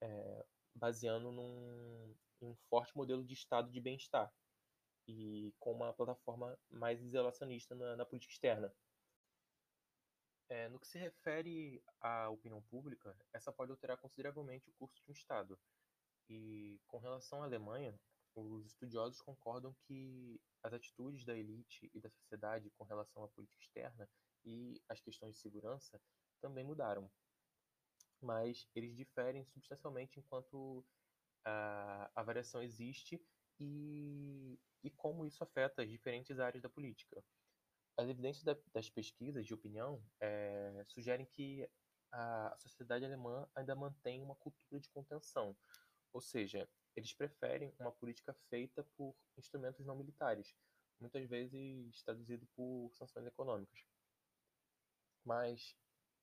é, 0.00 0.46
baseando 0.74 1.30
num, 1.30 2.14
um 2.40 2.54
forte 2.68 2.96
modelo 2.96 3.24
de 3.24 3.34
estado 3.34 3.70
de 3.70 3.80
bem-estar 3.80 4.32
e 5.06 5.52
com 5.58 5.72
uma 5.72 5.92
plataforma 5.92 6.58
mais 6.70 7.00
isolacionista 7.02 7.74
na, 7.74 7.96
na 7.96 8.04
política 8.04 8.32
externa. 8.32 8.74
É, 10.52 10.68
no 10.68 10.78
que 10.78 10.86
se 10.86 10.98
refere 10.98 11.82
à 11.98 12.28
opinião 12.28 12.60
pública, 12.60 13.16
essa 13.32 13.50
pode 13.50 13.70
alterar 13.70 13.96
consideravelmente 13.96 14.68
o 14.68 14.72
curso 14.72 15.02
de 15.02 15.10
um 15.10 15.14
Estado. 15.14 15.58
E 16.28 16.78
com 16.86 16.98
relação 16.98 17.42
à 17.42 17.46
Alemanha, 17.46 17.98
os 18.34 18.66
estudiosos 18.66 19.22
concordam 19.22 19.74
que 19.86 20.38
as 20.62 20.74
atitudes 20.74 21.24
da 21.24 21.34
elite 21.34 21.90
e 21.94 22.00
da 22.02 22.10
sociedade 22.10 22.70
com 22.76 22.84
relação 22.84 23.24
à 23.24 23.28
política 23.28 23.62
externa 23.62 24.06
e 24.44 24.78
às 24.90 25.00
questões 25.00 25.36
de 25.36 25.40
segurança 25.40 25.98
também 26.38 26.62
mudaram. 26.62 27.10
Mas 28.20 28.68
eles 28.74 28.94
diferem 28.94 29.46
substancialmente 29.46 30.20
enquanto 30.20 30.84
a, 31.46 32.10
a 32.14 32.22
variação 32.22 32.62
existe 32.62 33.18
e, 33.58 34.60
e 34.84 34.90
como 34.90 35.24
isso 35.24 35.42
afeta 35.42 35.80
as 35.80 35.88
diferentes 35.88 36.38
áreas 36.38 36.62
da 36.62 36.68
política. 36.68 37.24
As 37.96 38.08
evidências 38.08 38.44
da, 38.44 38.56
das 38.72 38.88
pesquisas 38.88 39.46
de 39.46 39.54
opinião 39.54 40.02
é, 40.20 40.82
sugerem 40.86 41.26
que 41.26 41.68
a 42.10 42.54
sociedade 42.58 43.04
alemã 43.04 43.48
ainda 43.54 43.74
mantém 43.74 44.22
uma 44.22 44.34
cultura 44.34 44.80
de 44.80 44.88
contenção, 44.90 45.56
ou 46.12 46.20
seja, 46.20 46.68
eles 46.94 47.12
preferem 47.14 47.74
uma 47.78 47.90
política 47.90 48.34
feita 48.50 48.84
por 48.96 49.14
instrumentos 49.36 49.84
não 49.86 49.96
militares, 49.96 50.54
muitas 51.00 51.26
vezes 51.28 52.02
traduzido 52.02 52.46
por 52.54 52.90
sanções 52.94 53.26
econômicas. 53.26 53.86
Mas 55.24 55.74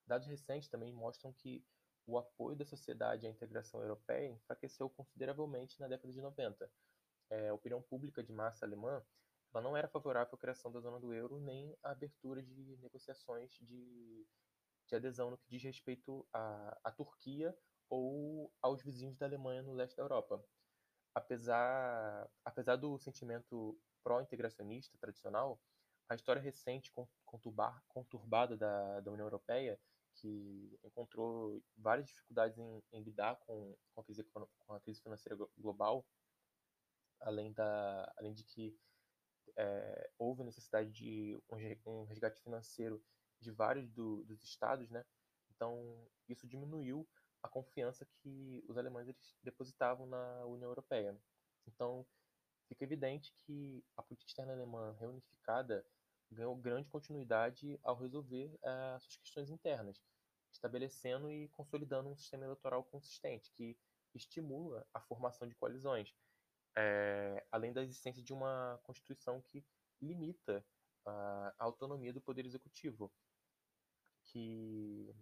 dados 0.05 0.27
recentes 0.27 0.69
também 0.69 0.93
mostram 0.93 1.33
que 1.33 1.65
o 2.05 2.17
apoio 2.17 2.55
da 2.55 2.65
sociedade 2.65 3.27
à 3.27 3.29
integração 3.29 3.81
europeia 3.81 4.29
enfraqueceu 4.29 4.89
consideravelmente 4.89 5.79
na 5.79 5.87
década 5.87 6.11
de 6.11 6.21
90. 6.21 6.71
É, 7.29 7.49
a 7.49 7.53
opinião 7.53 7.81
pública 7.81 8.23
de 8.23 8.33
massa 8.33 8.65
alemã 8.65 9.03
ela 9.53 9.63
não 9.63 9.75
era 9.75 9.87
favorável 9.87 10.35
à 10.35 10.37
criação 10.37 10.71
da 10.71 10.79
zona 10.79 10.99
do 10.99 11.13
euro 11.13 11.39
nem 11.39 11.75
à 11.83 11.91
abertura 11.91 12.41
de 12.41 12.77
negociações 12.77 13.51
de, 13.61 14.27
de 14.87 14.95
adesão 14.95 15.31
no 15.31 15.37
que 15.37 15.49
diz 15.49 15.63
respeito 15.63 16.27
à, 16.31 16.79
à 16.83 16.91
Turquia 16.91 17.57
ou 17.89 18.53
aos 18.61 18.83
vizinhos 18.83 19.17
da 19.17 19.25
Alemanha 19.25 19.63
no 19.63 19.73
leste 19.73 19.97
da 19.97 20.03
Europa. 20.03 20.43
Apesar, 21.15 22.29
apesar 22.45 22.75
do 22.75 22.97
sentimento 22.99 23.77
pró-integracionista 24.03 24.97
tradicional, 24.99 25.59
a 26.07 26.15
história 26.15 26.41
recente 26.41 26.91
conturbar, 27.25 27.83
conturbada 27.87 28.55
da, 28.55 28.99
da 28.99 29.11
União 29.11 29.25
Europeia, 29.25 29.79
que 30.15 30.77
encontrou 30.83 31.61
várias 31.77 32.07
dificuldades 32.07 32.57
em, 32.57 32.83
em 32.91 33.01
lidar 33.01 33.35
com, 33.37 33.75
com, 33.93 34.01
a 34.01 34.03
crise, 34.03 34.23
com 34.23 34.73
a 34.73 34.79
crise 34.79 35.01
financeira 35.01 35.37
global, 35.57 36.05
além, 37.21 37.53
da, 37.53 38.11
além 38.17 38.33
de 38.33 38.43
que 38.43 38.77
é, 39.57 40.09
houve 40.17 40.43
necessidade 40.43 40.91
de 40.91 41.37
um 41.85 42.03
resgate 42.05 42.41
financeiro 42.41 43.03
de 43.39 43.51
vários 43.51 43.89
do, 43.91 44.23
dos 44.25 44.43
estados, 44.43 44.89
né? 44.89 45.05
Então 45.55 46.07
isso 46.27 46.47
diminuiu 46.47 47.07
a 47.41 47.47
confiança 47.47 48.05
que 48.05 48.63
os 48.67 48.77
alemães 48.77 49.07
eles 49.07 49.37
depositavam 49.43 50.05
na 50.05 50.45
União 50.45 50.69
Europeia. 50.69 51.17
Então 51.67 52.05
fica 52.67 52.83
evidente 52.83 53.33
que 53.45 53.83
a 53.95 54.03
política 54.03 54.29
externa 54.29 54.53
alemã 54.53 54.95
reunificada 54.99 55.85
ganhou 56.31 56.55
grande 56.55 56.89
continuidade 56.89 57.79
ao 57.83 57.97
resolver 57.97 58.53
uh, 58.63 58.99
suas 58.99 59.17
questões 59.17 59.49
internas, 59.49 59.99
estabelecendo 60.51 61.31
e 61.31 61.47
consolidando 61.49 62.09
um 62.09 62.15
sistema 62.15 62.45
eleitoral 62.45 62.83
consistente 62.83 63.51
que 63.53 63.77
estimula 64.13 64.85
a 64.93 64.99
formação 65.01 65.47
de 65.47 65.55
coalizões, 65.55 66.13
é, 66.75 67.45
além 67.51 67.73
da 67.73 67.83
existência 67.83 68.23
de 68.23 68.33
uma 68.33 68.79
Constituição 68.83 69.41
que 69.41 69.65
limita 70.01 70.65
a 71.05 71.53
autonomia 71.57 72.13
do 72.13 72.21
Poder 72.21 72.45
Executivo, 72.45 73.11
que 74.25 75.13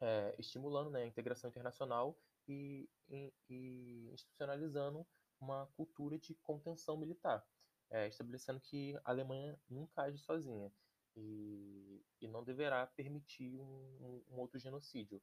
é, 0.00 0.34
estimulando 0.38 0.90
né, 0.90 1.02
a 1.02 1.06
integração 1.06 1.48
internacional 1.48 2.18
e, 2.48 2.88
e, 3.08 3.32
e, 3.48 4.10
institucionalizando 4.12 5.06
uma 5.40 5.66
cultura 5.76 6.18
de 6.18 6.34
contenção 6.36 6.96
militar, 6.96 7.46
é, 7.90 8.08
estabelecendo 8.08 8.60
que 8.60 8.96
a 9.04 9.10
Alemanha 9.10 9.58
nunca 9.68 10.02
age 10.02 10.18
sozinha 10.18 10.72
e, 11.16 12.02
e 12.20 12.28
não 12.28 12.44
deverá 12.44 12.86
permitir 12.86 13.60
um, 13.60 14.24
um 14.30 14.38
outro 14.38 14.58
genocídio. 14.58 15.22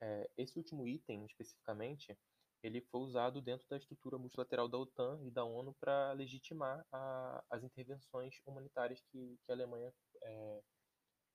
É, 0.00 0.30
esse 0.36 0.56
último 0.58 0.86
item, 0.86 1.24
especificamente, 1.24 2.16
ele 2.62 2.80
foi 2.90 3.00
usado 3.00 3.40
dentro 3.40 3.66
da 3.68 3.76
estrutura 3.76 4.18
multilateral 4.18 4.68
da 4.68 4.78
OTAN 4.78 5.20
e 5.22 5.30
da 5.30 5.44
ONU 5.44 5.74
para 5.74 6.12
legitimar 6.12 6.84
a, 6.92 7.44
as 7.50 7.62
intervenções 7.62 8.40
humanitárias 8.46 9.00
que, 9.10 9.38
que 9.44 9.52
a 9.52 9.54
Alemanha 9.54 9.92
é, 10.22 10.62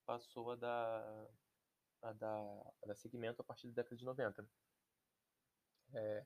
passou 0.06 0.52
a 0.52 0.56
dar, 0.56 1.28
a, 2.02 2.14
dar, 2.14 2.74
a 2.84 2.88
dar 2.88 2.96
seguimento 2.96 3.42
a 3.42 3.46
partir 3.46 3.68
da 3.68 3.82
década 3.82 3.96
de 3.96 4.06
90. 4.06 4.48
É, 5.96 6.26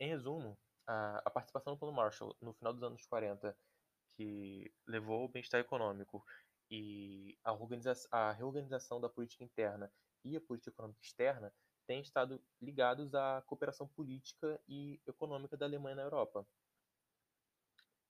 em 0.00 0.08
resumo, 0.08 0.58
a, 0.86 1.18
a, 1.24 1.30
participação 1.30 1.74
do 1.74 1.78
Plano 1.78 1.94
Marshall 1.94 2.36
no 2.40 2.52
final 2.54 2.72
dos 2.72 2.82
anos 2.82 3.06
40, 3.06 3.56
que 4.16 4.72
levou 4.86 5.22
ao 5.22 5.28
bem-estar 5.28 5.60
econômico 5.60 6.24
e 6.70 7.38
a, 7.44 7.52
a 8.10 8.32
reorganização 8.32 9.00
da 9.00 9.08
política 9.08 9.44
interna 9.44 9.92
e 10.24 10.36
a 10.36 10.40
política 10.40 10.70
econômica 10.70 11.00
externa, 11.02 11.52
têm 11.86 12.00
estado 12.00 12.42
ligados 12.60 13.14
à 13.14 13.42
cooperação 13.46 13.86
política 13.88 14.60
e 14.68 15.00
econômica 15.06 15.56
da 15.56 15.66
Alemanha 15.66 15.96
na 15.96 16.02
Europa. 16.02 16.46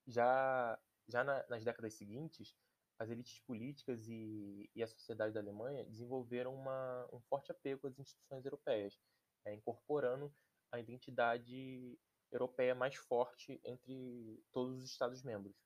Já, 0.06 0.78
já 1.08 1.24
na, 1.24 1.44
nas 1.48 1.64
décadas 1.64 1.94
seguintes, 1.94 2.54
as 2.98 3.10
elites 3.10 3.40
políticas 3.40 4.06
e, 4.08 4.70
e 4.74 4.82
a 4.82 4.87
sociedade 4.87 5.34
da 5.34 5.40
Alemanha 5.40 5.84
desenvolveram 5.84 6.54
uma, 6.54 7.08
um 7.12 7.20
forte 7.22 7.50
apego 7.50 7.87
às 7.88 7.98
instituições 7.98 8.44
europeias, 8.44 8.98
é, 9.44 9.54
incorporando 9.54 10.32
a 10.70 10.78
identidade 10.78 11.98
europeia 12.30 12.74
mais 12.74 12.94
forte 12.96 13.60
entre 13.64 14.42
todos 14.52 14.78
os 14.78 14.90
Estados-membros. 14.90 15.56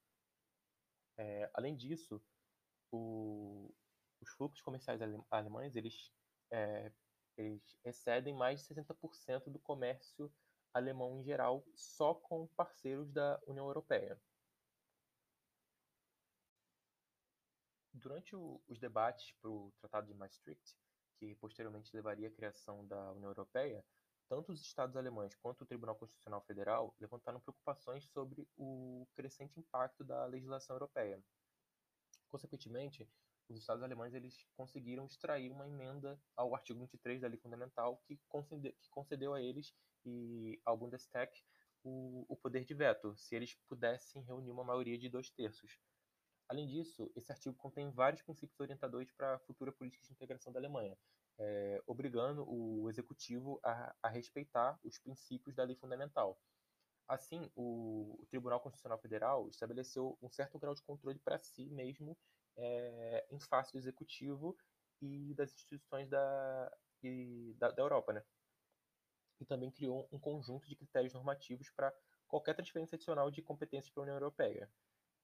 É, 1.17 1.51
além 1.55 1.77
disso, 1.77 2.23
o, 2.93 3.75
os 4.21 4.31
fluxos 4.31 4.63
comerciais 4.63 5.01
alemães 5.31 5.77
eles 5.77 6.13
é, 6.51 6.93
eles 7.39 7.79
excedem 7.85 8.35
mais 8.35 8.61
de 8.61 8.75
60% 8.75 9.45
do 9.51 9.59
comércio 9.61 10.31
alemão 10.75 11.19
em 11.19 11.23
geral, 11.23 11.65
só 11.75 12.15
com 12.15 12.47
parceiros 12.49 13.11
da 13.11 13.41
União 13.47 13.67
Europeia. 13.67 14.21
Durante 17.93 18.37
o, 18.37 18.61
os 18.69 18.79
debates 18.79 19.33
para 19.41 19.51
o 19.51 19.73
Tratado 19.79 20.07
de 20.07 20.15
Maastricht, 20.15 20.77
que 21.19 21.35
posteriormente 21.37 21.95
levaria 21.95 22.29
à 22.29 22.31
criação 22.31 22.87
da 22.87 23.13
União 23.13 23.31
Europeia, 23.31 23.85
tanto 24.29 24.53
os 24.53 24.61
Estados 24.61 24.97
alemães 24.97 25.35
quanto 25.37 25.63
o 25.63 25.67
Tribunal 25.67 25.97
Constitucional 25.97 26.43
Federal 26.43 26.95
levantaram 27.01 27.41
preocupações 27.41 28.05
sobre 28.11 28.47
o 28.57 29.07
crescente 29.15 29.59
impacto 29.59 30.05
da 30.05 30.27
legislação 30.27 30.77
europeia. 30.77 31.23
Consequentemente, 32.29 33.09
os 33.49 33.59
estados 33.59 33.83
alemães 33.83 34.15
eles 34.15 34.47
conseguiram 34.57 35.07
extrair 35.07 35.51
uma 35.51 35.67
emenda 35.67 36.21
ao 36.37 36.55
artigo 36.55 36.81
23 36.81 37.21
da 37.21 37.29
Lei 37.29 37.39
Fundamental 37.39 37.99
que 38.07 38.19
concedeu, 38.29 38.73
que 38.81 38.91
concedeu 38.91 39.35
a 39.35 39.41
eles 39.41 39.75
e 40.05 40.61
ao 40.65 40.77
Bundestag 40.77 41.31
o, 41.83 42.27
o 42.29 42.37
poder 42.37 42.65
de 42.65 42.75
veto, 42.75 43.17
se 43.17 43.35
eles 43.35 43.55
pudessem 43.69 44.23
reunir 44.23 44.51
uma 44.51 44.65
maioria 44.65 44.99
de 44.99 45.09
dois 45.09 45.31
terços. 45.31 45.79
Além 46.49 46.67
disso, 46.67 47.11
esse 47.15 47.31
artigo 47.31 47.55
contém 47.57 47.91
vários 47.91 48.23
princípios 48.23 48.59
orientadores 48.59 49.13
para 49.13 49.35
a 49.35 49.39
futura 49.41 49.71
política 49.71 50.05
de 50.07 50.13
integração 50.13 50.53
da 50.53 50.59
Alemanha, 50.59 50.97
é, 51.39 51.81
obrigando 51.87 52.45
o 52.49 52.89
executivo 52.89 53.61
a, 53.63 53.95
a, 54.03 54.09
respeitar 54.09 54.79
os 54.83 54.99
princípios 54.99 55.55
da 55.55 55.63
lei 55.63 55.77
fundamental. 55.77 56.41
Assim, 57.07 57.51
o, 57.55 58.19
o, 58.21 58.27
Tribunal 58.27 58.61
Constitucional 58.61 58.99
Federal 58.99 59.49
estabeleceu 59.49 60.19
um 60.21 60.29
certo 60.29 60.59
grau 60.59 60.75
de 60.75 60.83
controle 60.83 61.19
para 61.21 61.39
si 61.39 61.67
mesmo 61.71 62.17
é, 62.59 63.27
em 63.31 63.41
face 63.41 63.73
do 63.73 63.79
executivo 63.79 64.57
e 65.01 65.33
das 65.35 65.53
instituições 65.53 66.09
da, 66.09 66.77
e, 67.03 67.55
da, 67.59 67.71
da 67.71 67.83
Europa, 67.83 68.13
né? 68.13 68.23
E 69.41 69.47
também 69.47 69.71
criou 69.71 70.09
um 70.11 70.19
conjunto 70.19 70.69
de 70.69 70.75
critérios 70.75 71.15
normativos 71.15 71.71
para 71.71 71.95
qualquer 72.27 72.55
transferência 72.55 72.97
adicional 72.97 73.31
de 73.31 73.41
competências 73.41 73.93
para 73.93 74.03
a 74.03 74.05
União 74.05 74.17
Europeia. 74.17 74.71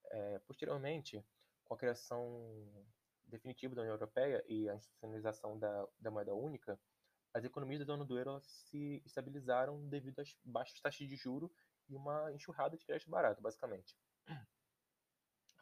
É, 0.07 0.39
posteriormente, 0.41 1.25
com 1.65 1.75
a 1.75 1.77
criação 1.77 2.87
definitiva 3.27 3.75
da 3.75 3.83
União 3.83 3.95
Europeia 3.95 4.45
e 4.49 4.69
a 4.69 4.75
institucionalização 4.75 5.59
da, 5.59 5.89
da 5.99 6.11
moeda 6.11 6.35
única, 6.35 6.79
as 7.33 7.45
economias 7.45 7.81
da 7.81 7.87
zona 7.87 8.05
do 8.05 8.17
euro 8.17 8.41
se 8.43 9.03
estabilizaram 9.05 9.89
devido 9.89 10.21
às 10.21 10.39
baixas 10.45 10.81
taxas 10.81 11.09
de 11.09 11.17
juro 11.17 11.53
e 11.89 11.97
uma 11.97 12.33
enxurrada 12.33 12.77
de 12.77 12.87
crédito 12.87 13.11
barato, 13.11 13.43
basicamente. 13.43 13.97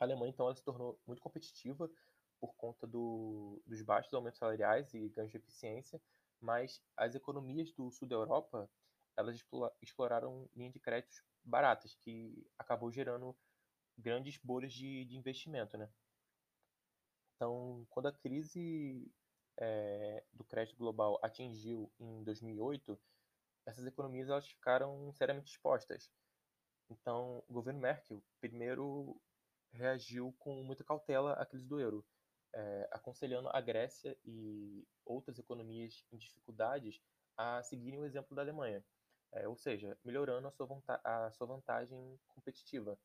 A 0.03 0.05
Alemanha, 0.05 0.31
então, 0.31 0.47
ela 0.47 0.55
se 0.57 0.65
tornou 0.65 1.01
muito 1.07 1.23
competitiva 1.23 1.89
por 2.41 2.57
conta 2.57 2.89
do, 2.89 3.63
dos 3.65 3.83
baixos 3.83 4.13
aumentos 4.13 4.41
salariais 4.41 4.93
e 4.95 5.09
ganhos 5.11 5.31
de 5.31 5.37
eficiência, 5.37 6.03
mas 6.41 6.83
as 6.97 7.15
economias 7.15 7.71
do 7.71 7.89
sul 7.89 8.09
da 8.09 8.17
Europa 8.17 8.69
elas 9.17 9.41
exploraram 9.81 10.51
linhas 10.57 10.73
de 10.73 10.81
créditos 10.81 11.23
baratas, 11.45 11.95
que 11.95 12.45
acabou 12.59 12.91
gerando 12.91 13.37
grandes 13.97 14.39
bolhas 14.39 14.73
de, 14.73 15.05
de 15.05 15.17
investimento, 15.17 15.79
né? 15.79 15.89
Então, 17.37 17.87
quando 17.89 18.07
a 18.07 18.13
crise 18.13 19.09
é, 19.57 20.25
do 20.33 20.43
crédito 20.43 20.77
global 20.79 21.21
atingiu 21.23 21.93
em 22.01 22.25
2008, 22.25 23.01
essas 23.65 23.87
economias 23.87 24.29
elas 24.29 24.49
ficaram 24.49 25.13
seriamente 25.13 25.53
expostas. 25.53 26.11
Então, 26.91 27.45
o 27.47 27.53
governo 27.53 27.79
Merkel 27.79 28.21
primeiro 28.41 29.17
reagiu 29.73 30.35
com 30.39 30.63
muita 30.63 30.85
cautela 30.85 31.33
à 31.35 31.47
crise 31.47 31.67
do 31.67 31.81
euro, 31.81 32.05
é, 32.55 32.89
aconselhando 32.93 33.49
a 33.49 33.61
Grécia 33.61 34.17
e 34.25 34.87
outras 35.05 35.39
economias 35.39 36.05
em 36.13 36.19
dificuldades 36.19 37.01
a 37.37 37.63
seguirem 37.63 37.99
o 37.99 38.05
exemplo 38.05 38.37
da 38.37 38.43
Alemanha, 38.43 38.85
é, 39.33 39.49
ou 39.49 39.57
seja, 39.57 39.99
melhorando 40.05 40.47
a 40.47 40.51
sua, 40.51 40.69
a 41.05 41.31
sua 41.33 41.47
vantagem 41.47 42.21
competitiva. 42.29 42.99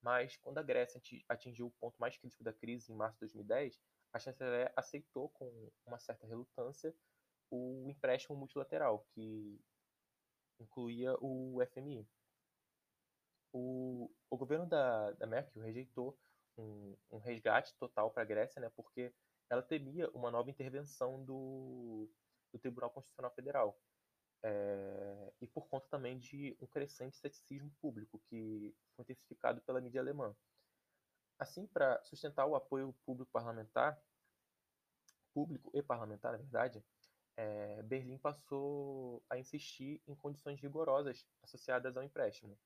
Mas, 0.00 0.36
quando 0.36 0.58
a 0.58 0.62
Grécia 0.62 1.00
atingiu 1.28 1.66
o 1.66 1.72
ponto 1.72 1.96
mais 1.98 2.16
crítico 2.16 2.42
da 2.42 2.52
crise 2.52 2.92
em 2.92 2.96
março 2.96 3.14
de 3.16 3.20
2010, 3.20 3.80
a 4.12 4.18
chanceler 4.18 4.72
aceitou 4.76 5.28
com 5.30 5.70
uma 5.86 5.98
certa 5.98 6.26
relutância 6.26 6.94
o 7.50 7.88
empréstimo 7.88 8.36
multilateral, 8.36 9.06
que 9.10 9.60
incluía 10.58 11.14
o 11.20 11.58
FMI. 11.66 12.08
O, 13.52 14.10
o 14.30 14.36
governo 14.36 14.66
da, 14.66 15.12
da 15.12 15.26
Merkel 15.26 15.62
rejeitou 15.62 16.18
um, 16.56 16.96
um 17.10 17.18
resgate 17.18 17.74
total 17.76 18.10
para 18.10 18.22
a 18.22 18.26
Grécia, 18.26 18.60
né, 18.60 18.70
porque 18.74 19.12
ela 19.50 19.62
temia 19.62 20.10
uma 20.10 20.30
nova 20.30 20.50
intervenção 20.50 21.22
do, 21.24 22.08
do 22.52 22.58
Tribunal 22.58 22.90
Constitucional 22.90 23.30
Federal. 23.32 23.78
É, 24.44 25.32
e 25.40 25.46
por 25.46 25.68
conta 25.68 25.86
também 25.88 26.18
de 26.18 26.56
um 26.60 26.66
crescente 26.66 27.16
ceticismo 27.16 27.70
público, 27.80 28.20
que 28.28 28.74
foi 28.96 29.02
intensificado 29.02 29.60
pela 29.62 29.80
mídia 29.80 30.00
alemã. 30.00 30.34
Assim, 31.38 31.66
para 31.66 32.02
sustentar 32.02 32.46
o 32.46 32.56
apoio 32.56 32.94
público 33.04 33.30
parlamentar, 33.30 34.00
público 35.32 35.70
e 35.74 35.82
parlamentar, 35.82 36.32
na 36.32 36.38
verdade, 36.38 36.84
é, 37.36 37.82
Berlim 37.82 38.18
passou 38.18 39.22
a 39.30 39.38
insistir 39.38 40.02
em 40.06 40.14
condições 40.14 40.60
rigorosas 40.60 41.26
associadas 41.42 41.96
ao 41.96 42.02
empréstimo. 42.02 42.58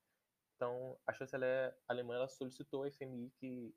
Então, 0.57 0.97
a 1.05 1.13
chanceler 1.13 1.77
alemã 1.87 2.15
ela 2.15 2.27
solicitou 2.27 2.83
ao 2.83 2.91
FMI 2.91 3.31
que 3.39 3.75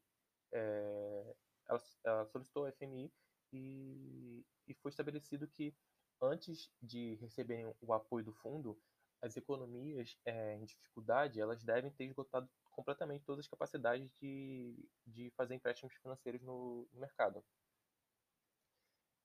é, 0.50 1.36
ela, 1.68 1.80
ela, 2.02 2.26
solicitou 2.26 2.64
ao 2.64 2.72
FMI 2.72 3.12
e, 3.52 4.42
e 4.66 4.74
foi 4.74 4.88
estabelecido 4.88 5.46
que 5.46 5.74
antes 6.22 6.72
de 6.80 7.16
receberem 7.16 7.70
o 7.82 7.92
apoio 7.92 8.24
do 8.24 8.32
fundo, 8.32 8.80
as 9.20 9.36
economias 9.36 10.16
é, 10.24 10.54
em 10.54 10.64
dificuldade 10.64 11.38
elas 11.38 11.62
devem 11.62 11.90
ter 11.90 12.04
esgotado 12.04 12.48
completamente 12.70 13.26
todas 13.26 13.44
as 13.44 13.50
capacidades 13.50 14.10
de, 14.18 14.74
de 15.06 15.30
fazer 15.36 15.54
empréstimos 15.54 15.94
financeiros 15.96 16.40
no, 16.40 16.88
no 16.94 17.00
mercado. 17.00 17.44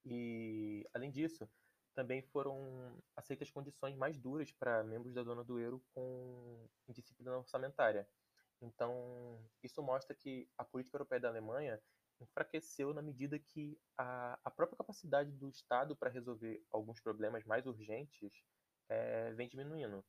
E, 0.06 0.86
além 0.94 1.10
disso, 1.10 1.50
também 1.96 2.22
foram 2.22 3.02
aceitas 3.16 3.50
condições 3.50 3.96
mais 3.96 4.18
duras 4.18 4.52
para 4.52 4.84
membros 4.84 5.14
da 5.14 5.24
zona 5.24 5.44
do 5.44 5.60
euro 5.60 5.82
com 5.94 6.68
indisciplina 6.88 7.38
orçamentária. 7.38 8.08
Então, 8.62 9.40
isso 9.64 9.82
mostra 9.82 10.16
que 10.16 10.48
a 10.58 10.64
política 10.64 10.98
europeia 10.98 11.22
da 11.22 11.30
Alemanha 11.30 11.82
enfraqueceu 12.20 12.94
na 12.94 13.02
medida 13.02 13.40
que 13.40 13.80
a, 13.98 14.40
a 14.44 14.52
própria 14.52 14.78
capacidade 14.78 15.32
do 15.32 15.50
Estado 15.50 15.96
para 15.96 16.10
resolver 16.10 16.64
alguns 16.72 17.00
problemas 17.02 17.44
mais 17.46 17.66
urgentes 17.66 18.44
é, 18.90 19.34
vem 19.34 19.50
diminuindo. 19.50 20.04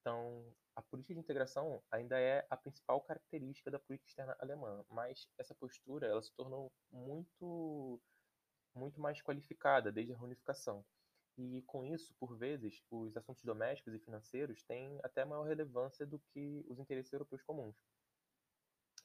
Então, 0.00 0.54
a 0.76 0.82
política 0.82 1.14
de 1.14 1.20
integração 1.20 1.82
ainda 1.90 2.18
é 2.18 2.46
a 2.50 2.56
principal 2.56 3.00
característica 3.00 3.70
da 3.70 3.78
política 3.78 4.08
externa 4.08 4.36
alemã, 4.38 4.84
mas 4.90 5.28
essa 5.38 5.54
postura 5.54 6.06
ela 6.06 6.22
se 6.22 6.34
tornou 6.34 6.70
muito, 6.90 8.00
muito 8.74 9.00
mais 9.00 9.20
qualificada 9.22 9.92
desde 9.92 10.12
a 10.12 10.16
reunificação. 10.16 10.84
E 11.36 11.62
com 11.62 11.84
isso, 11.84 12.14
por 12.14 12.36
vezes, 12.36 12.82
os 12.90 13.16
assuntos 13.16 13.42
domésticos 13.42 13.94
e 13.94 13.98
financeiros 13.98 14.62
têm 14.62 14.98
até 15.02 15.24
maior 15.24 15.44
relevância 15.44 16.06
do 16.06 16.18
que 16.18 16.64
os 16.68 16.78
interesses 16.78 17.12
europeus 17.12 17.42
comuns. 17.42 17.76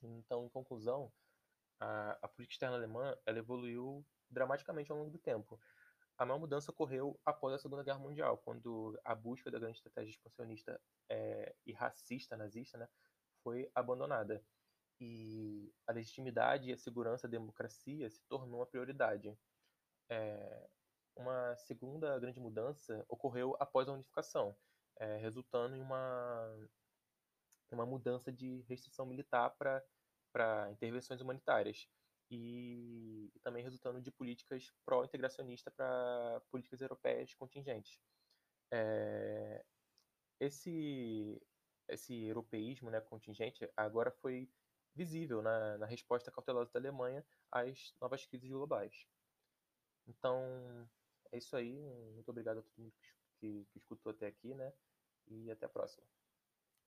Então, 0.01 0.45
em 0.45 0.49
conclusão, 0.49 1.11
a, 1.79 2.17
a 2.21 2.27
política 2.27 2.53
externa 2.55 2.75
alemã 2.75 3.17
ela 3.25 3.39
evoluiu 3.39 4.05
dramaticamente 4.29 4.91
ao 4.91 4.97
longo 4.97 5.11
do 5.11 5.17
tempo. 5.17 5.59
A 6.17 6.25
maior 6.25 6.39
mudança 6.39 6.71
ocorreu 6.71 7.19
após 7.25 7.53
a 7.53 7.57
Segunda 7.57 7.83
Guerra 7.83 7.99
Mundial, 7.99 8.37
quando 8.37 8.99
a 9.05 9.15
busca 9.15 9.49
da 9.49 9.57
grande 9.57 9.77
estratégia 9.77 10.11
expansionista 10.11 10.79
é, 11.07 11.55
e 11.65 11.71
racista 11.71 12.35
nazista 12.35 12.77
né, 12.77 12.87
foi 13.41 13.71
abandonada. 13.73 14.43
E 14.99 15.73
a 15.87 15.93
legitimidade, 15.93 16.73
a 16.73 16.77
segurança, 16.77 17.25
a 17.25 17.29
democracia 17.29 18.09
se 18.09 18.21
tornou 18.27 18.59
uma 18.59 18.65
prioridade. 18.65 19.33
É, 20.09 20.69
uma 21.15 21.55
segunda 21.57 22.17
grande 22.17 22.39
mudança 22.39 23.05
ocorreu 23.07 23.55
após 23.59 23.87
a 23.87 23.93
unificação, 23.93 24.55
é, 24.97 25.17
resultando 25.17 25.75
em 25.75 25.81
uma, 25.81 26.69
uma 27.71 27.85
mudança 27.85 28.31
de 28.31 28.61
restrição 28.67 29.05
militar 29.05 29.55
para 29.57 30.71
intervenções 30.71 31.21
humanitárias 31.21 31.87
e, 32.31 33.31
e, 33.35 33.39
também 33.39 33.63
resultando 33.63 34.01
de 34.01 34.11
políticas 34.11 34.71
pró-integracionista 34.85 35.71
para 35.71 36.41
políticas 36.51 36.81
europeias 36.81 37.33
contingentes. 37.33 37.99
É, 38.71 39.65
esse, 40.39 41.41
esse 41.87 42.25
europeísmo 42.25 42.89
né, 42.89 43.01
contingente 43.01 43.69
agora 43.75 44.11
foi 44.11 44.49
visível 44.95 45.41
na, 45.41 45.77
na 45.77 45.85
resposta 45.85 46.31
cautelosa 46.31 46.71
da 46.71 46.79
Alemanha 46.79 47.25
às 47.51 47.93
novas 47.99 48.25
crises 48.25 48.49
globais. 48.49 49.05
Então, 50.09 50.89
é 51.31 51.37
isso 51.37 51.55
aí. 51.55 51.71
Muito 52.13 52.29
obrigado 52.29 52.59
a 52.59 52.61
todo 52.63 52.73
mundo 52.77 52.91
que, 52.91 53.11
que, 53.39 53.65
que 53.71 53.77
escutou 53.77 54.11
até 54.11 54.27
aqui, 54.27 54.53
né? 54.53 54.73
E 55.27 55.51
até 55.51 55.65
a 55.65 55.69
próxima. 55.69 56.05